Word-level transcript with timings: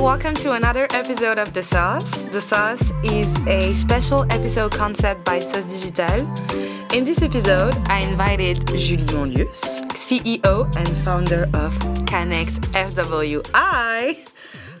welcome 0.00 0.32
to 0.32 0.52
another 0.52 0.86
episode 0.92 1.38
of 1.38 1.52
The 1.52 1.62
Sauce. 1.62 2.22
The 2.22 2.40
Sauce 2.40 2.90
is 3.04 3.28
a 3.46 3.74
special 3.74 4.22
episode 4.32 4.72
concept 4.72 5.26
by 5.26 5.40
Sauce 5.40 5.64
Digital. 5.64 6.26
In 6.94 7.04
this 7.04 7.20
episode, 7.20 7.76
I 7.86 7.98
invited 7.98 8.66
Julie 8.68 9.04
Manlius, 9.12 9.82
CEO 9.92 10.74
and 10.74 10.88
founder 11.04 11.50
of 11.52 11.78
Cannect 12.06 12.54
FWI. 12.72 14.16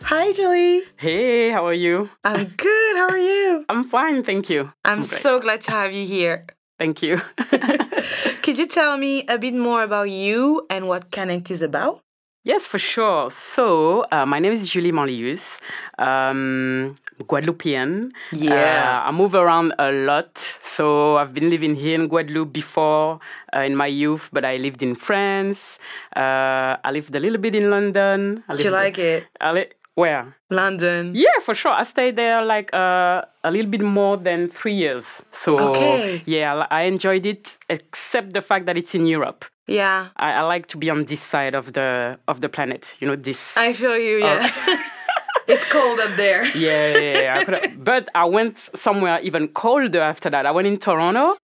Hi, 0.04 0.32
Julie. 0.32 0.84
Hey, 0.96 1.50
how 1.50 1.66
are 1.66 1.74
you? 1.74 2.08
I'm 2.24 2.46
good. 2.56 2.96
How 2.96 3.10
are 3.10 3.18
you? 3.18 3.66
I'm 3.68 3.84
fine, 3.84 4.22
thank 4.22 4.48
you. 4.48 4.72
I'm 4.86 5.02
so 5.02 5.38
glad 5.38 5.60
to 5.62 5.70
have 5.70 5.92
you 5.92 6.06
here. 6.06 6.46
Thank 6.78 7.02
you. 7.02 7.20
Could 8.42 8.58
you 8.58 8.66
tell 8.66 8.96
me 8.96 9.26
a 9.28 9.36
bit 9.36 9.52
more 9.52 9.82
about 9.82 10.08
you 10.08 10.66
and 10.70 10.88
what 10.88 11.10
Cannect 11.10 11.50
is 11.50 11.60
about? 11.60 12.00
Yes, 12.42 12.64
for 12.64 12.78
sure. 12.78 13.30
So, 13.30 14.06
uh, 14.10 14.24
my 14.24 14.38
name 14.38 14.52
is 14.52 14.66
Julie 14.66 14.92
Manlius, 14.92 15.58
um, 15.98 16.94
Guadeloupean. 17.28 18.12
Yeah. 18.32 19.02
Uh, 19.04 19.08
I 19.08 19.12
move 19.12 19.34
around 19.34 19.74
a 19.78 19.92
lot. 19.92 20.38
So, 20.62 21.18
I've 21.18 21.34
been 21.34 21.50
living 21.50 21.74
here 21.74 21.94
in 22.00 22.08
Guadeloupe 22.08 22.50
before 22.52 23.20
uh, 23.54 23.60
in 23.60 23.76
my 23.76 23.86
youth, 23.88 24.30
but 24.32 24.46
I 24.46 24.56
lived 24.56 24.82
in 24.82 24.94
France. 24.94 25.78
Uh, 26.16 26.76
I 26.82 26.90
lived 26.92 27.14
a 27.14 27.20
little 27.20 27.36
bit 27.38 27.54
in 27.54 27.68
London. 27.68 28.42
I 28.48 28.56
Do 28.56 28.62
you 28.62 28.70
like 28.70 28.98
it? 28.98 29.26
Li- 29.52 29.66
where? 29.94 30.34
London. 30.48 31.12
Yeah, 31.14 31.40
for 31.42 31.54
sure. 31.54 31.72
I 31.72 31.82
stayed 31.82 32.16
there 32.16 32.42
like 32.42 32.72
uh, 32.72 33.20
a 33.44 33.50
little 33.50 33.70
bit 33.70 33.82
more 33.82 34.16
than 34.16 34.48
three 34.48 34.74
years. 34.74 35.22
So, 35.30 35.58
Okay. 35.76 36.22
yeah, 36.24 36.66
I 36.70 36.82
enjoyed 36.84 37.26
it, 37.26 37.58
except 37.68 38.32
the 38.32 38.40
fact 38.40 38.64
that 38.64 38.78
it's 38.78 38.94
in 38.94 39.06
Europe. 39.06 39.44
Yeah. 39.70 40.08
I, 40.16 40.32
I 40.32 40.42
like 40.42 40.66
to 40.68 40.76
be 40.76 40.90
on 40.90 41.04
this 41.04 41.20
side 41.20 41.54
of 41.54 41.72
the 41.72 42.18
of 42.26 42.40
the 42.40 42.48
planet. 42.48 42.96
You 42.98 43.06
know 43.08 43.16
this. 43.16 43.56
I 43.56 43.72
feel 43.72 43.96
you, 43.96 44.18
yeah. 44.18 44.50
it's 45.48 45.64
cold 45.64 46.00
up 46.00 46.16
there. 46.16 46.44
yeah, 46.56 46.98
yeah, 46.98 47.20
yeah. 47.20 47.44
I 47.46 47.76
but 47.78 48.08
I 48.14 48.24
went 48.24 48.58
somewhere 48.74 49.20
even 49.22 49.48
colder 49.48 50.00
after 50.00 50.28
that. 50.30 50.44
I 50.44 50.50
went 50.50 50.66
in 50.66 50.78
Toronto. 50.78 51.36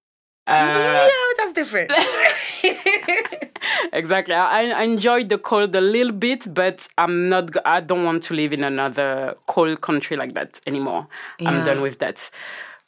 Uh, 0.49 1.09
yeah, 1.09 1.09
that's 1.39 1.53
different. 1.53 1.91
exactly. 3.93 4.35
I, 4.35 4.71
I 4.71 4.83
enjoyed 4.83 5.29
the 5.29 5.39
cold 5.39 5.75
a 5.75 5.81
little 5.81 6.13
bit, 6.13 6.53
but 6.53 6.87
I'm 6.99 7.29
not. 7.29 7.51
I 7.65 7.81
don't 7.81 8.05
want 8.05 8.23
to 8.25 8.35
live 8.35 8.53
in 8.53 8.65
another 8.65 9.37
cold 9.47 9.81
country 9.81 10.17
like 10.17 10.35
that 10.35 10.61
anymore. 10.67 11.09
Yeah. 11.39 11.51
I'm 11.51 11.65
done 11.65 11.81
with 11.81 11.99
that. 11.99 12.31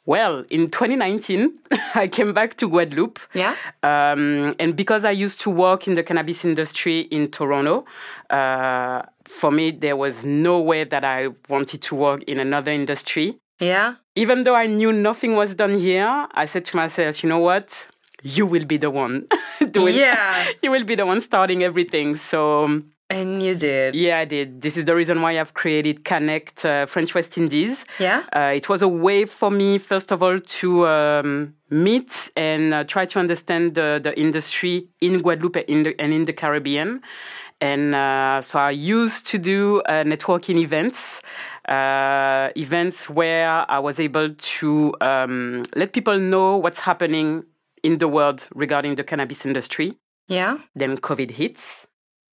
Well, 0.09 0.43
in 0.49 0.71
2019, 0.71 1.51
I 1.93 2.07
came 2.07 2.33
back 2.33 2.55
to 2.55 2.67
Guadeloupe. 2.67 3.19
Yeah? 3.35 3.55
Um, 3.83 4.55
and 4.57 4.75
because 4.75 5.05
I 5.05 5.11
used 5.11 5.39
to 5.41 5.51
work 5.51 5.87
in 5.87 5.93
the 5.93 6.01
cannabis 6.01 6.43
industry 6.43 7.01
in 7.11 7.29
Toronto, 7.29 7.85
uh, 8.31 9.03
for 9.25 9.51
me, 9.51 9.69
there 9.69 9.95
was 9.95 10.23
no 10.23 10.59
way 10.59 10.83
that 10.83 11.05
I 11.05 11.27
wanted 11.47 11.83
to 11.83 11.93
work 11.93 12.23
in 12.23 12.39
another 12.39 12.71
industry. 12.71 13.37
yeah? 13.59 13.97
Even 14.15 14.45
though 14.45 14.55
I 14.55 14.65
knew 14.65 14.91
nothing 14.91 15.35
was 15.35 15.53
done 15.53 15.79
here, 15.79 16.27
I 16.31 16.45
said 16.45 16.65
to 16.65 16.75
myself, 16.75 17.21
you 17.21 17.29
know 17.29 17.37
what? 17.37 17.87
You 18.23 18.47
will 18.47 18.65
be 18.65 18.77
the 18.77 18.89
one 18.89 19.27
doing 19.71 19.93
Yeah. 19.93 20.47
You 20.63 20.71
will 20.71 20.85
be 20.85 20.95
the 20.95 21.05
one 21.05 21.21
starting 21.21 21.61
everything. 21.61 22.15
So, 22.15 22.63
um, 22.63 22.91
And 23.11 23.41
you 23.41 23.55
did. 23.55 23.95
yeah, 23.95 24.19
I 24.19 24.25
did. 24.25 24.61
This 24.61 24.77
is 24.77 24.85
the 24.85 24.95
reason 24.95 25.19
why 25.21 25.39
I've 25.39 25.55
created 25.55 26.05
Cannect 26.05 26.63
uh, 26.63 26.85
French 26.85 27.15
West 27.15 27.39
Indies. 27.39 27.83
Yeah? 27.97 28.23
Uh, 28.31 28.53
it 28.55 28.69
was 28.69 28.83
a 28.83 28.87
way 28.87 29.25
for 29.25 29.49
me, 29.49 29.79
first 29.79 30.11
of 30.11 30.21
all, 30.21 30.39
to 30.39 30.87
um, 30.87 31.55
meet 31.71 32.29
and 32.35 32.71
uh, 32.71 32.83
try 32.83 33.05
to 33.05 33.19
understand 33.19 33.73
the, 33.73 33.99
the 34.01 34.17
industry 34.19 34.89
in 35.01 35.21
Guadeloupe 35.21 35.57
in 35.67 35.83
the, 35.83 35.99
and 35.99 36.13
in 36.13 36.25
the 36.25 36.33
Caribbean. 36.33 37.01
And 37.59 37.95
uh, 37.95 38.41
so 38.41 38.59
I 38.59 38.71
used 38.71 39.25
to 39.27 39.39
do 39.39 39.81
uh, 39.81 40.03
networking 40.03 40.57
events, 40.59 41.21
uh, 41.67 42.49
events 42.55 43.09
where 43.09 43.69
I 43.69 43.79
was 43.79 43.99
able 43.99 44.35
to 44.35 44.93
um, 45.01 45.63
let 45.75 45.93
people 45.93 46.17
know 46.19 46.57
what's 46.57 46.79
happening 46.79 47.43
in 47.81 47.97
the 47.97 48.07
world 48.07 48.47
regarding 48.53 48.95
the 48.95 49.03
cannabis 49.03 49.45
industry. 49.45 49.97
Yeah? 50.27 50.59
Then 50.75 50.97
COVID 50.97 51.31
hits. 51.31 51.87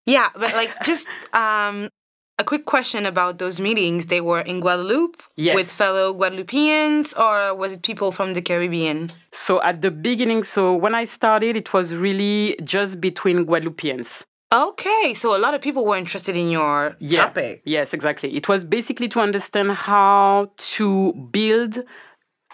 Yeah, 0.05 0.29
but 0.33 0.53
like 0.53 0.71
just 0.83 1.07
um 1.33 1.89
a 2.38 2.43
quick 2.43 2.66
question 2.66 3.05
about 3.05 3.38
those 3.39 3.59
meetings. 3.61 4.07
They 4.07 4.19
were 4.21 4.41
in 4.41 4.59
Guadeloupe 4.59 5.21
Yes. 5.38 5.55
with 5.55 5.71
fellow 5.71 6.13
Guadeloupeans 6.13 7.13
or 7.17 7.55
was 7.55 7.71
it 7.73 7.81
people 7.81 8.11
from 8.11 8.33
the 8.33 8.41
Caribbean? 8.41 9.07
So 9.31 9.61
at 9.63 9.81
the 9.81 9.89
beginning, 9.91 10.43
so 10.43 10.75
when 10.75 10.93
I 10.93 11.05
started, 11.05 11.55
it 11.55 11.71
was 11.73 11.95
really 11.95 12.57
just 12.63 12.99
between 12.99 13.45
Guadeloupeans. 13.45 14.23
Okay, 14.53 15.13
so 15.13 15.35
a 15.35 15.39
lot 15.39 15.53
of 15.53 15.61
people 15.61 15.85
were 15.85 15.97
interested 15.97 16.35
in 16.35 16.51
your 16.51 16.95
topic. 17.11 17.61
Yes, 17.66 17.93
exactly. 17.93 18.35
It 18.35 18.47
was 18.47 18.63
basically 18.63 19.07
to 19.09 19.19
understand 19.19 19.72
how 19.72 20.51
to 20.75 21.13
build 21.31 21.83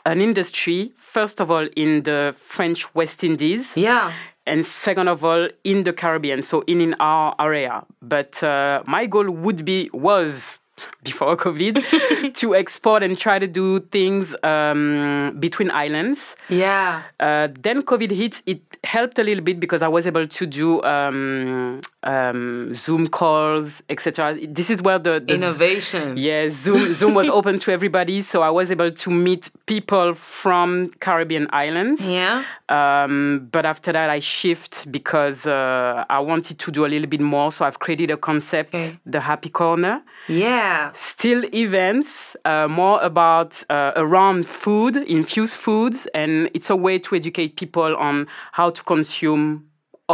an 0.05 0.21
industry, 0.21 0.93
first 0.95 1.39
of 1.39 1.51
all, 1.51 1.67
in 1.75 2.03
the 2.03 2.33
French 2.37 2.93
West 2.95 3.23
Indies. 3.23 3.75
Yeah. 3.77 4.13
And 4.45 4.65
second 4.65 5.07
of 5.07 5.23
all, 5.23 5.49
in 5.63 5.83
the 5.83 5.93
Caribbean, 5.93 6.41
so 6.41 6.61
in, 6.61 6.81
in 6.81 6.95
our 6.95 7.35
area. 7.39 7.85
But 8.01 8.41
uh, 8.43 8.81
my 8.87 9.05
goal 9.05 9.29
would 9.29 9.63
be, 9.63 9.89
was 9.93 10.57
before 11.03 11.35
COVID, 11.37 12.33
to 12.41 12.55
export 12.55 13.03
and 13.03 13.17
try 13.17 13.39
to 13.39 13.47
do 13.47 13.79
things 13.91 14.35
um, 14.43 15.35
between 15.39 15.71
islands. 15.71 16.35
Yeah. 16.49 17.03
Uh, 17.19 17.47
then 17.59 17.81
COVID 17.83 18.11
hits. 18.11 18.41
It 18.45 18.61
helped 18.83 19.19
a 19.19 19.23
little 19.23 19.43
bit 19.43 19.59
because 19.59 19.81
I 19.81 19.87
was 19.87 20.05
able 20.07 20.27
to 20.27 20.45
do 20.45 20.81
um, 20.83 21.81
um, 22.03 22.73
Zoom 22.73 23.07
calls, 23.07 23.83
etc. 23.89 24.37
This 24.47 24.69
is 24.69 24.81
where 24.81 24.99
the, 24.99 25.19
the 25.25 25.35
Innovation. 25.35 26.17
yeah 26.17 26.49
Zoom 26.49 26.93
Zoom 26.93 27.13
was 27.13 27.29
open 27.29 27.59
to 27.59 27.71
everybody, 27.71 28.21
so 28.21 28.41
I 28.41 28.49
was 28.49 28.71
able 28.71 28.91
to 28.91 29.09
meet 29.11 29.49
people 29.65 30.13
from 30.15 30.89
Caribbean 30.99 31.47
islands. 31.51 32.09
Yeah. 32.09 32.43
Um, 32.69 33.47
but 33.51 33.65
after 33.65 33.91
that, 33.91 34.09
I 34.09 34.19
shift 34.19 34.91
because 34.91 35.45
uh, 35.45 36.05
I 36.09 36.19
wanted 36.19 36.57
to 36.59 36.71
do 36.71 36.85
a 36.85 36.89
little 36.93 37.07
bit 37.07 37.21
more. 37.21 37.51
So 37.51 37.65
I've 37.65 37.79
created 37.79 38.09
a 38.11 38.17
concept, 38.17 38.73
Okay. 38.73 38.97
the 39.05 39.19
Happy 39.19 39.49
Corner 39.49 40.01
Yeah. 40.27 40.70
Still 40.93 41.43
events 41.53 42.35
uh, 42.45 42.67
more 42.67 43.01
about 43.01 43.63
uh, 43.69 43.91
around 43.95 44.45
food 44.47 44.97
infused 44.97 45.55
foods 45.55 46.07
and 46.13 46.49
it's 46.53 46.69
a 46.69 46.75
way 46.75 46.99
to 46.99 47.15
educate 47.15 47.55
people 47.55 47.95
on 47.95 48.27
how 48.53 48.69
to 48.69 48.83
consume 48.83 49.65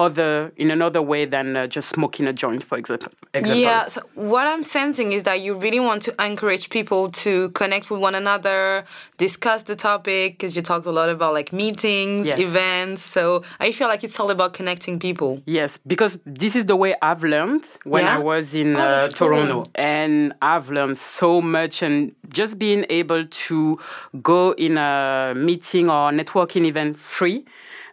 other 0.06 0.52
in 0.58 0.70
another 0.78 1.02
way 1.12 1.26
than 1.36 1.48
uh, 1.56 1.66
just 1.76 1.88
smoking 1.90 2.26
a 2.28 2.34
joint 2.44 2.64
for 2.70 2.78
example, 2.78 3.12
example. 3.34 3.62
Yeah, 3.62 3.88
so 3.94 4.00
what 4.34 4.46
I'm 4.52 4.64
sensing 4.78 5.10
is 5.18 5.22
that 5.24 5.38
you 5.46 5.52
really 5.66 5.80
want 5.90 6.02
to 6.08 6.12
encourage 6.30 6.66
people 6.78 7.02
to 7.24 7.50
connect 7.62 7.86
with 7.92 8.00
one 8.08 8.16
another, 8.24 8.62
discuss 9.18 9.64
the 9.64 9.76
topic, 9.90 10.28
because 10.34 10.56
you 10.56 10.62
talked 10.62 10.86
a 10.86 10.92
lot 10.92 11.10
about 11.10 11.34
like 11.40 11.50
meetings, 11.64 12.28
Yes. 12.28 12.40
events. 12.40 13.02
So 13.16 13.44
I 13.60 13.72
feel 13.78 13.88
like 13.94 14.04
it's 14.08 14.20
all 14.22 14.32
about 14.38 14.52
connecting 14.60 14.96
people. 15.08 15.32
Yes, 15.46 15.72
because 15.94 16.14
this 16.42 16.54
is 16.60 16.66
the 16.72 16.76
way 16.84 16.92
I've 17.02 17.24
learned 17.24 17.64
when 17.94 18.04
Yeah? 18.04 18.18
I 18.18 18.20
was 18.32 18.46
in 18.62 18.70
Oh, 18.76 18.80
uh, 18.80 18.86
that's 18.86 19.14
cool. 19.20 19.30
Toronto. 19.30 19.64
And 19.76 20.34
I've 20.42 20.68
learned 20.78 20.98
so 20.98 21.42
much. 21.42 21.76
And 21.86 21.98
just 22.40 22.54
being 22.66 22.86
able 23.02 23.24
to 23.48 23.58
go 24.34 24.42
in 24.66 24.78
a 24.78 25.34
meeting 25.50 25.86
or 25.96 26.12
networking 26.12 26.66
event 26.66 26.94
free, 27.00 27.40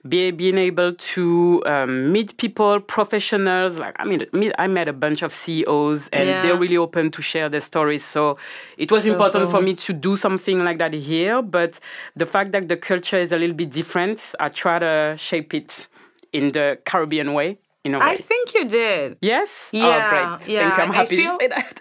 be, 0.07 0.31
being 0.31 0.59
able 0.59 0.93
to 0.93 1.63
um, 1.67 2.13
meet 2.13 2.37
people, 2.37 2.81
professionals. 2.81 3.79
Like, 3.79 3.95
I 3.99 4.05
mean, 4.05 4.27
meet, 4.33 4.53
I 4.59 4.67
met 4.67 4.89
a 4.89 4.93
bunch 4.93 5.23
of 5.23 5.33
CEOs 5.33 6.09
and 6.13 6.27
Yeah. 6.29 6.43
they're 6.43 6.57
really 6.57 6.77
open 6.77 7.11
to 7.13 7.23
share 7.23 7.49
their 7.49 7.61
stories. 7.61 8.05
So 8.05 8.37
it 8.77 8.91
was 8.91 9.05
So 9.05 9.13
important 9.13 9.51
for 9.51 9.61
me 9.63 9.75
to 9.75 9.93
do 9.93 10.17
something 10.17 10.63
like 10.65 10.79
that 10.79 10.93
here. 10.93 11.41
But 11.43 11.81
the 12.17 12.27
fact 12.27 12.53
that 12.53 12.69
the 12.69 12.77
culture 12.77 13.17
is 13.17 13.33
a 13.33 13.39
little 13.39 13.57
bit 13.57 13.71
different, 13.71 14.35
I 14.39 14.49
try 14.51 14.79
to 14.79 15.15
shape 15.19 15.55
it 15.55 15.87
in 16.33 16.53
the 16.53 16.79
Caribbean 16.85 17.33
way. 17.33 17.59
In 17.85 17.95
a 17.95 17.99
way. 17.99 18.05
I 18.13 18.17
think 18.17 18.55
you 18.55 18.65
did. 18.67 19.19
yes. 19.21 19.49
Yeah, 19.73 19.85
Oh, 19.85 20.37
great. 20.39 20.49
yeah. 20.55 20.75
I'm 20.81 20.91
I 20.91 20.95
happy 20.95 21.17
feel- 21.19 21.37
to 21.39 21.45
say 21.45 21.49
that. 21.49 21.75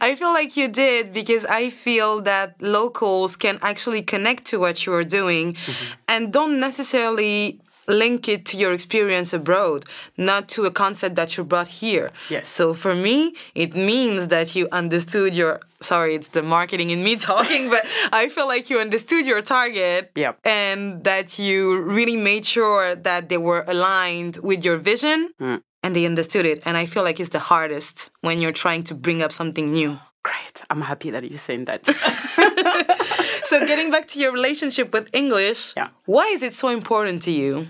I 0.00 0.14
feel 0.14 0.32
like 0.32 0.56
you 0.56 0.68
did 0.68 1.12
because 1.12 1.44
I 1.44 1.70
feel 1.70 2.20
that 2.22 2.54
locals 2.62 3.36
can 3.36 3.58
actually 3.62 4.02
connect 4.02 4.44
to 4.46 4.58
what 4.58 4.86
you 4.86 4.92
are 4.94 5.04
doing 5.04 5.54
Mm-hmm. 5.54 5.92
and 6.08 6.32
don't 6.32 6.60
necessarily 6.60 7.60
link 7.88 8.28
it 8.28 8.44
to 8.46 8.56
your 8.56 8.72
experience 8.72 9.32
abroad, 9.32 9.84
not 10.16 10.48
to 10.50 10.64
a 10.64 10.70
concept 10.70 11.16
that 11.16 11.36
you 11.36 11.44
brought 11.44 11.68
here. 11.68 12.10
Yes. 12.28 12.50
So 12.50 12.74
for 12.74 12.94
me, 12.94 13.34
it 13.54 13.74
means 13.74 14.28
that 14.28 14.54
you 14.54 14.68
understood 14.72 15.34
your 15.34 15.60
sorry, 15.82 16.14
it's 16.14 16.28
the 16.28 16.42
marketing 16.42 16.90
in 16.90 17.02
me 17.02 17.16
talking, 17.30 17.70
but 17.70 17.84
I 18.12 18.28
feel 18.28 18.46
like 18.46 18.68
you 18.70 18.78
understood 18.78 19.24
your 19.26 19.40
target 19.40 20.12
Yep. 20.14 20.38
and 20.44 21.02
that 21.04 21.38
you 21.38 21.80
really 21.80 22.18
made 22.18 22.44
sure 22.44 22.94
that 22.94 23.28
they 23.30 23.38
were 23.38 23.64
aligned 23.66 24.36
with 24.42 24.62
your 24.64 24.76
vision 24.76 25.30
Mm. 25.40 25.62
and 25.82 25.96
they 25.96 26.04
understood 26.04 26.44
it. 26.44 26.60
And 26.66 26.76
I 26.76 26.84
feel 26.86 27.02
like 27.02 27.18
it's 27.18 27.30
the 27.30 27.38
hardest 27.52 28.10
when 28.20 28.40
you're 28.42 28.52
trying 28.64 28.82
to 28.84 28.94
bring 28.94 29.22
up 29.22 29.32
something 29.32 29.72
new. 29.72 29.98
Great. 30.22 30.62
I'm 30.68 30.82
happy 30.82 31.10
that 31.10 31.28
you're 31.28 31.38
saying 31.38 31.64
that. 31.66 31.86
So 33.44 33.66
getting 33.66 33.90
back 33.90 34.06
to 34.08 34.20
your 34.20 34.32
relationship 34.32 34.92
with 34.92 35.08
English, 35.12 35.72
Yeah. 35.76 35.88
why 36.06 36.26
is 36.26 36.42
it 36.42 36.54
so 36.54 36.68
important 36.68 37.22
to 37.22 37.32
you? 37.32 37.66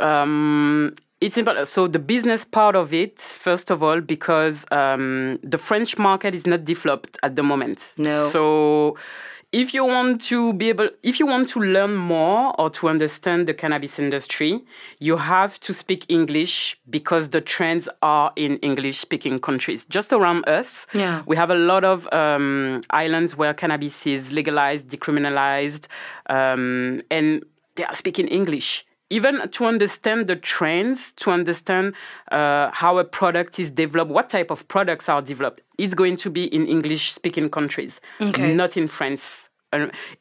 Um, 0.00 0.94
it's 1.20 1.36
important. 1.36 1.68
So 1.68 1.86
the 1.88 1.98
business 1.98 2.44
part 2.44 2.74
of 2.74 2.92
it, 2.94 3.20
first 3.20 3.70
of 3.70 3.82
all, 3.82 4.00
because 4.00 4.64
um, 4.72 5.38
the 5.42 5.58
French 5.58 5.98
market 5.98 6.34
is 6.34 6.46
not 6.46 6.64
developed 6.64 7.18
at 7.22 7.36
the 7.36 7.42
moment. 7.42 7.92
No. 7.98 8.28
So 8.28 8.96
if 9.52 9.74
you 9.74 9.84
want 9.84 10.20
to 10.22 10.52
be 10.54 10.70
able, 10.70 10.88
if 11.02 11.20
you 11.20 11.26
want 11.26 11.46
to 11.50 11.60
learn 11.60 11.94
more 11.94 12.54
or 12.58 12.70
to 12.70 12.88
understand 12.88 13.46
the 13.46 13.52
cannabis 13.54 13.98
industry, 13.98 14.62
you 14.98 15.18
have 15.18 15.60
to 15.60 15.74
speak 15.74 16.06
English 16.08 16.78
because 16.88 17.30
the 17.30 17.40
trends 17.40 17.88
are 18.00 18.32
in 18.36 18.56
English-speaking 18.58 19.40
countries. 19.40 19.84
Just 19.84 20.12
around 20.12 20.48
us, 20.48 20.86
Yeah. 20.94 21.22
we 21.26 21.36
have 21.36 21.50
a 21.50 21.54
lot 21.54 21.84
of 21.84 22.10
um, 22.12 22.80
islands 22.90 23.36
where 23.36 23.52
cannabis 23.52 24.06
is 24.06 24.32
legalized, 24.32 24.88
decriminalized, 24.88 25.86
um, 26.30 27.02
and 27.10 27.44
they 27.76 27.84
are 27.84 27.94
speaking 27.94 28.28
English. 28.28 28.84
Even 29.12 29.34
to 29.50 29.66
understand 29.66 30.26
the 30.26 30.36
trends, 30.36 31.12
to 31.22 31.30
understand 31.30 31.94
uh, 32.30 32.70
how 32.72 32.96
a 32.98 33.04
product 33.04 33.58
is 33.58 33.70
developed, 33.70 34.10
what 34.10 34.30
type 34.30 34.50
of 34.50 34.66
products 34.68 35.06
are 35.08 35.20
developed, 35.20 35.60
is 35.76 35.92
going 35.94 36.16
to 36.16 36.30
be 36.30 36.44
in 36.56 36.66
English-speaking 36.66 37.50
countries, 37.50 38.00
Okay. 38.20 38.54
not 38.54 38.76
in 38.76 38.88
France. 38.88 39.50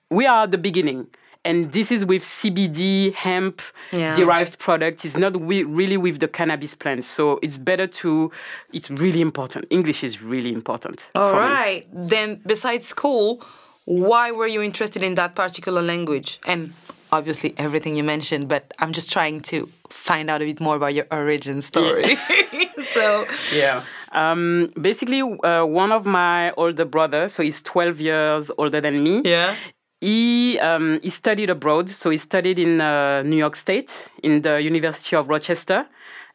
We 0.10 0.26
are 0.28 0.44
at 0.44 0.52
the 0.52 0.58
beginning, 0.58 1.08
and 1.46 1.72
this 1.72 1.92
is 1.92 2.06
with 2.06 2.24
CBD, 2.24 3.14
hemp 3.14 3.62
Yeah. 3.92 4.14
derived 4.16 4.56
product. 4.60 5.06
It's 5.06 5.18
not 5.18 5.34
we, 5.50 5.64
really 5.64 5.98
with 5.98 6.20
the 6.20 6.28
cannabis 6.28 6.76
plants. 6.76 7.08
So 7.08 7.40
it's 7.42 7.58
better 7.58 7.88
to. 8.02 8.32
It's 8.74 8.90
really 9.04 9.22
important. 9.22 9.66
English 9.70 10.04
is 10.04 10.22
really 10.22 10.52
important. 10.54 11.10
All 11.16 11.34
right. 11.34 11.84
me. 11.94 12.08
Then, 12.14 12.42
besides 12.46 12.88
school, 12.88 13.42
why 13.86 14.32
were 14.32 14.48
you 14.56 14.62
interested 14.62 15.02
in 15.04 15.16
that 15.16 15.36
particular 15.36 15.82
language? 15.82 16.40
And 16.48 16.74
obviously, 17.12 17.54
everything 17.58 17.96
you 17.96 18.04
mentioned, 18.04 18.48
but 18.48 18.74
I'm 18.80 18.94
just 18.94 19.12
trying 19.12 19.42
to 19.42 19.69
find 19.90 20.30
out 20.30 20.42
a 20.42 20.46
bit 20.46 20.60
more 20.60 20.75
about 20.75 20.94
your 20.94 21.06
origin 21.12 21.62
story. 21.62 22.18
so, 22.94 23.28
Yeah. 23.54 23.84
Um, 24.12 24.69
basically, 24.80 25.22
uh, 25.22 25.63
one 25.63 25.92
of 25.92 26.06
my 26.06 26.52
older 26.52 26.86
brothers, 26.86 27.34
so 27.34 27.44
he's 27.44 27.62
12 27.62 28.02
years 28.02 28.52
older 28.58 28.81
than 28.81 29.04
me. 29.04 29.22
yeah. 29.24 29.56
He 30.04 30.58
um, 30.58 31.00
he 31.04 31.12
studied 31.12 31.52
abroad, 31.52 31.88
so 31.88 32.10
he 32.10 32.18
studied 32.18 32.58
in 32.58 32.81
uh, 32.81 33.22
New 33.22 33.36
York 33.36 33.56
State 33.56 34.07
in 34.24 34.42
the 34.42 34.60
University 34.60 35.16
of 35.16 35.30
Rochester. 35.30 35.86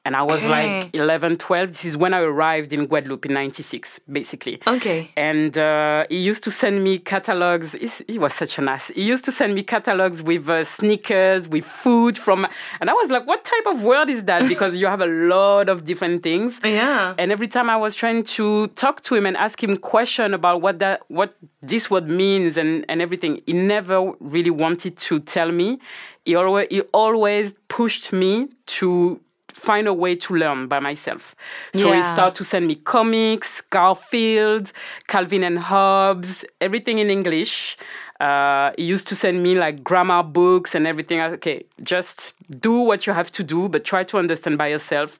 And 0.06 0.14
I 0.14 0.22
was 0.22 0.40
Okay. 0.44 0.82
like 0.82 0.94
11, 0.94 1.36
12. 1.38 1.68
This 1.74 1.84
is 1.84 1.96
when 1.96 2.12
I 2.14 2.20
arrived 2.20 2.72
in 2.72 2.86
Guadeloupe 2.86 3.26
in 3.26 3.32
96, 3.34 4.00
basically. 4.18 4.60
Okay. 4.66 5.10
And 5.16 5.58
uh, 5.58 6.04
he 6.08 6.18
used 6.18 6.44
to 6.44 6.50
send 6.52 6.84
me 6.84 6.98
catalogs. 6.98 7.72
He's, 7.72 8.02
he 8.06 8.18
was 8.24 8.32
such 8.42 8.56
an 8.60 8.68
ass. 8.68 8.84
He 8.94 9.02
used 9.02 9.24
to 9.24 9.32
send 9.32 9.54
me 9.58 9.62
catalogs 9.64 10.22
with 10.22 10.48
uh, 10.48 10.62
sneakers, 10.62 11.48
with 11.48 11.64
food 11.64 12.16
from. 12.18 12.46
And 12.80 12.88
I 12.88 12.92
was 12.92 13.10
like, 13.10 13.26
what 13.26 13.44
type 13.44 13.66
of 13.66 13.82
world 13.82 14.08
is 14.08 14.22
that? 14.30 14.42
Because 14.56 14.72
you 14.76 14.86
have 14.86 15.00
a 15.00 15.06
lot 15.34 15.68
of 15.68 15.84
different 15.84 16.22
things. 16.22 16.60
Yeah. 16.64 17.14
And 17.18 17.32
every 17.32 17.48
time 17.48 17.68
I 17.68 17.76
was 17.76 17.94
trying 18.02 18.22
to 18.38 18.68
talk 18.82 19.02
to 19.08 19.14
him 19.16 19.26
and 19.26 19.36
ask 19.36 19.56
him 19.62 19.76
question 19.76 20.28
about 20.34 20.62
what 20.62 20.78
that 20.78 21.00
what 21.08 21.30
this 21.62 21.90
word 21.90 22.08
means 22.08 22.56
and, 22.56 22.84
and 22.88 23.02
everything, 23.02 23.42
he 23.46 23.52
never 23.54 24.12
really 24.20 24.50
wanted 24.64 24.96
to 25.08 25.18
tell 25.20 25.50
me. 25.50 25.78
He 26.24 26.34
always 26.36 26.68
he 26.70 26.80
always 26.92 27.54
pushed 27.68 28.12
me 28.12 28.48
to 28.78 29.20
find 29.56 29.88
a 29.88 29.92
way 29.92 30.14
to 30.14 30.34
learn 30.34 30.68
by 30.68 30.80
myself. 30.80 31.34
So 31.74 31.92
he 31.92 32.02
started 32.02 32.34
to 32.36 32.44
send 32.44 32.66
me 32.66 32.74
comics, 32.76 33.62
Garfield, 33.70 34.72
Calvin 35.06 35.42
and 35.42 35.58
Hobbes, 35.58 36.44
everything 36.60 36.98
in 36.98 37.08
English. 37.10 37.76
Uh, 38.20 38.72
he 38.76 38.84
used 38.84 39.06
to 39.08 39.16
send 39.16 39.42
me 39.42 39.58
like 39.58 39.82
grammar 39.82 40.22
books 40.22 40.74
and 40.74 40.86
everything. 40.86 41.20
Okay, 41.20 41.64
just 41.82 42.34
do 42.60 42.74
what 42.80 43.06
you 43.06 43.12
have 43.12 43.30
to 43.32 43.42
do, 43.42 43.68
but 43.68 43.84
try 43.84 44.04
to 44.04 44.18
understand 44.18 44.56
by 44.58 44.68
yourself. 44.68 45.18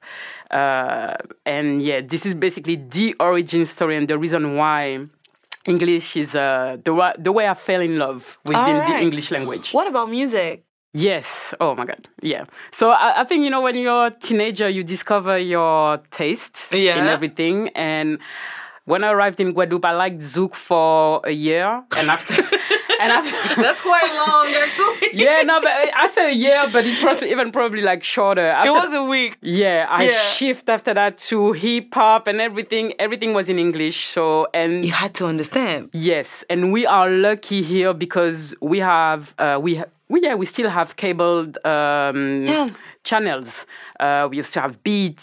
Uh, 0.49 1.15
and 1.45 1.81
yeah, 1.81 2.01
this 2.01 2.25
is 2.25 2.33
basically 2.33 2.75
the 2.75 3.15
origin 3.19 3.65
story 3.65 3.97
and 3.97 4.07
the 4.07 4.17
reason 4.17 4.55
why 4.55 5.05
English 5.65 6.15
is 6.15 6.35
uh, 6.35 6.77
the, 6.83 7.13
the 7.19 7.31
way 7.31 7.47
I 7.47 7.53
fell 7.53 7.81
in 7.81 7.97
love 7.99 8.37
with 8.45 8.55
the, 8.55 8.83
the 8.87 8.99
English 9.01 9.31
language. 9.31 9.73
What 9.73 9.87
about 9.87 10.09
music? 10.09 10.63
Yes. 10.97 11.53
Oh 11.59 11.75
my 11.75 11.85
God. 11.85 12.07
Yeah. 12.21 12.45
So 12.71 12.89
I, 12.89 13.21
I 13.21 13.23
think 13.23 13.43
you 13.43 13.49
know 13.49 13.61
when 13.61 13.75
you're 13.75 14.07
a 14.07 14.11
teenager, 14.11 14.67
you 14.67 14.83
discover 14.83 15.37
your 15.37 15.99
taste 16.11 16.73
in 16.73 16.81
Yeah. 16.81 17.11
everything. 17.15 17.69
And 17.75 18.17
when 18.85 19.03
I 19.03 19.11
arrived 19.11 19.39
in 19.39 19.53
Guadeloupe, 19.53 19.85
I 19.85 19.91
liked 19.93 20.19
Zouk 20.19 20.55
for 20.55 21.19
a 21.25 21.31
year, 21.31 21.83
and 21.97 22.09
after, 22.09 22.35
and 23.01 23.11
after, 23.11 23.61
That's 23.61 23.81
quite 23.81 24.09
long, 24.15 24.47
actually. 24.63 25.09
yeah, 25.25 25.41
no, 25.43 25.59
but 25.59 25.71
I 25.93 26.07
say 26.07 26.29
a 26.31 26.33
year, 26.33 26.61
but 26.71 26.85
it's 26.85 27.01
probably 27.01 27.29
even 27.31 27.51
probably 27.51 27.81
like 27.81 28.01
shorter. 28.01 28.47
It 28.65 28.69
was 28.71 28.93
a 28.93 29.03
week. 29.03 29.37
yeah, 29.41 29.87
I 29.89 30.05
Yeah. 30.05 30.17
shift 30.37 30.69
after 30.69 30.93
that 30.93 31.17
to 31.29 31.51
hip 31.51 31.93
hop 31.93 32.27
and 32.27 32.39
everything. 32.39 32.93
Everything 32.97 33.33
was 33.33 33.49
in 33.49 33.59
English. 33.59 34.05
So 34.05 34.47
and 34.53 34.85
You 34.85 34.93
had 34.93 35.13
to 35.15 35.25
understand. 35.25 35.89
Yes, 35.91 36.45
and 36.49 36.71
we 36.71 36.85
are 36.85 37.09
lucky 37.09 37.61
here 37.63 37.93
because 37.93 38.55
we 38.61 38.79
have 38.79 39.35
uh, 39.37 39.59
we 39.61 39.75
ha- 39.75 39.91
we 40.09 40.21
yeah 40.21 40.35
we 40.35 40.45
still 40.45 40.69
have 40.69 40.95
cabled 40.95 41.57
um, 41.65 42.45
Yeah. 42.45 42.67
channels. 43.03 43.65
Uh, 43.99 44.27
we 44.29 44.37
used 44.37 44.53
to 44.53 44.61
have 44.61 44.83
BET, 44.83 45.17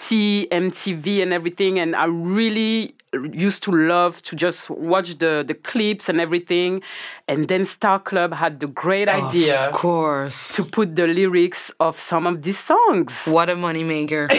MTV, 0.50 1.22
and 1.22 1.32
everything, 1.32 1.78
and 1.78 1.94
I 1.94 2.06
really 2.06 2.94
used 3.32 3.62
to 3.62 3.70
love 3.70 4.20
to 4.22 4.34
just 4.36 4.68
watch 4.70 5.18
the 5.18 5.44
the 5.46 5.54
clips 5.54 6.08
and 6.08 6.20
everything. 6.20 6.82
And 7.28 7.46
then 7.48 7.66
Star 7.66 7.98
Club 8.00 8.32
had 8.34 8.58
the 8.60 8.66
great 8.66 9.08
idea 9.08 9.68
Of 9.68 9.74
course. 9.74 10.56
to 10.56 10.64
put 10.64 10.96
the 10.96 11.06
lyrics 11.06 11.70
of 11.78 11.98
some 12.00 12.26
of 12.26 12.42
these 12.42 12.58
songs. 12.58 13.12
What 13.26 13.48
a 13.50 13.54
moneymaker. 13.56 14.26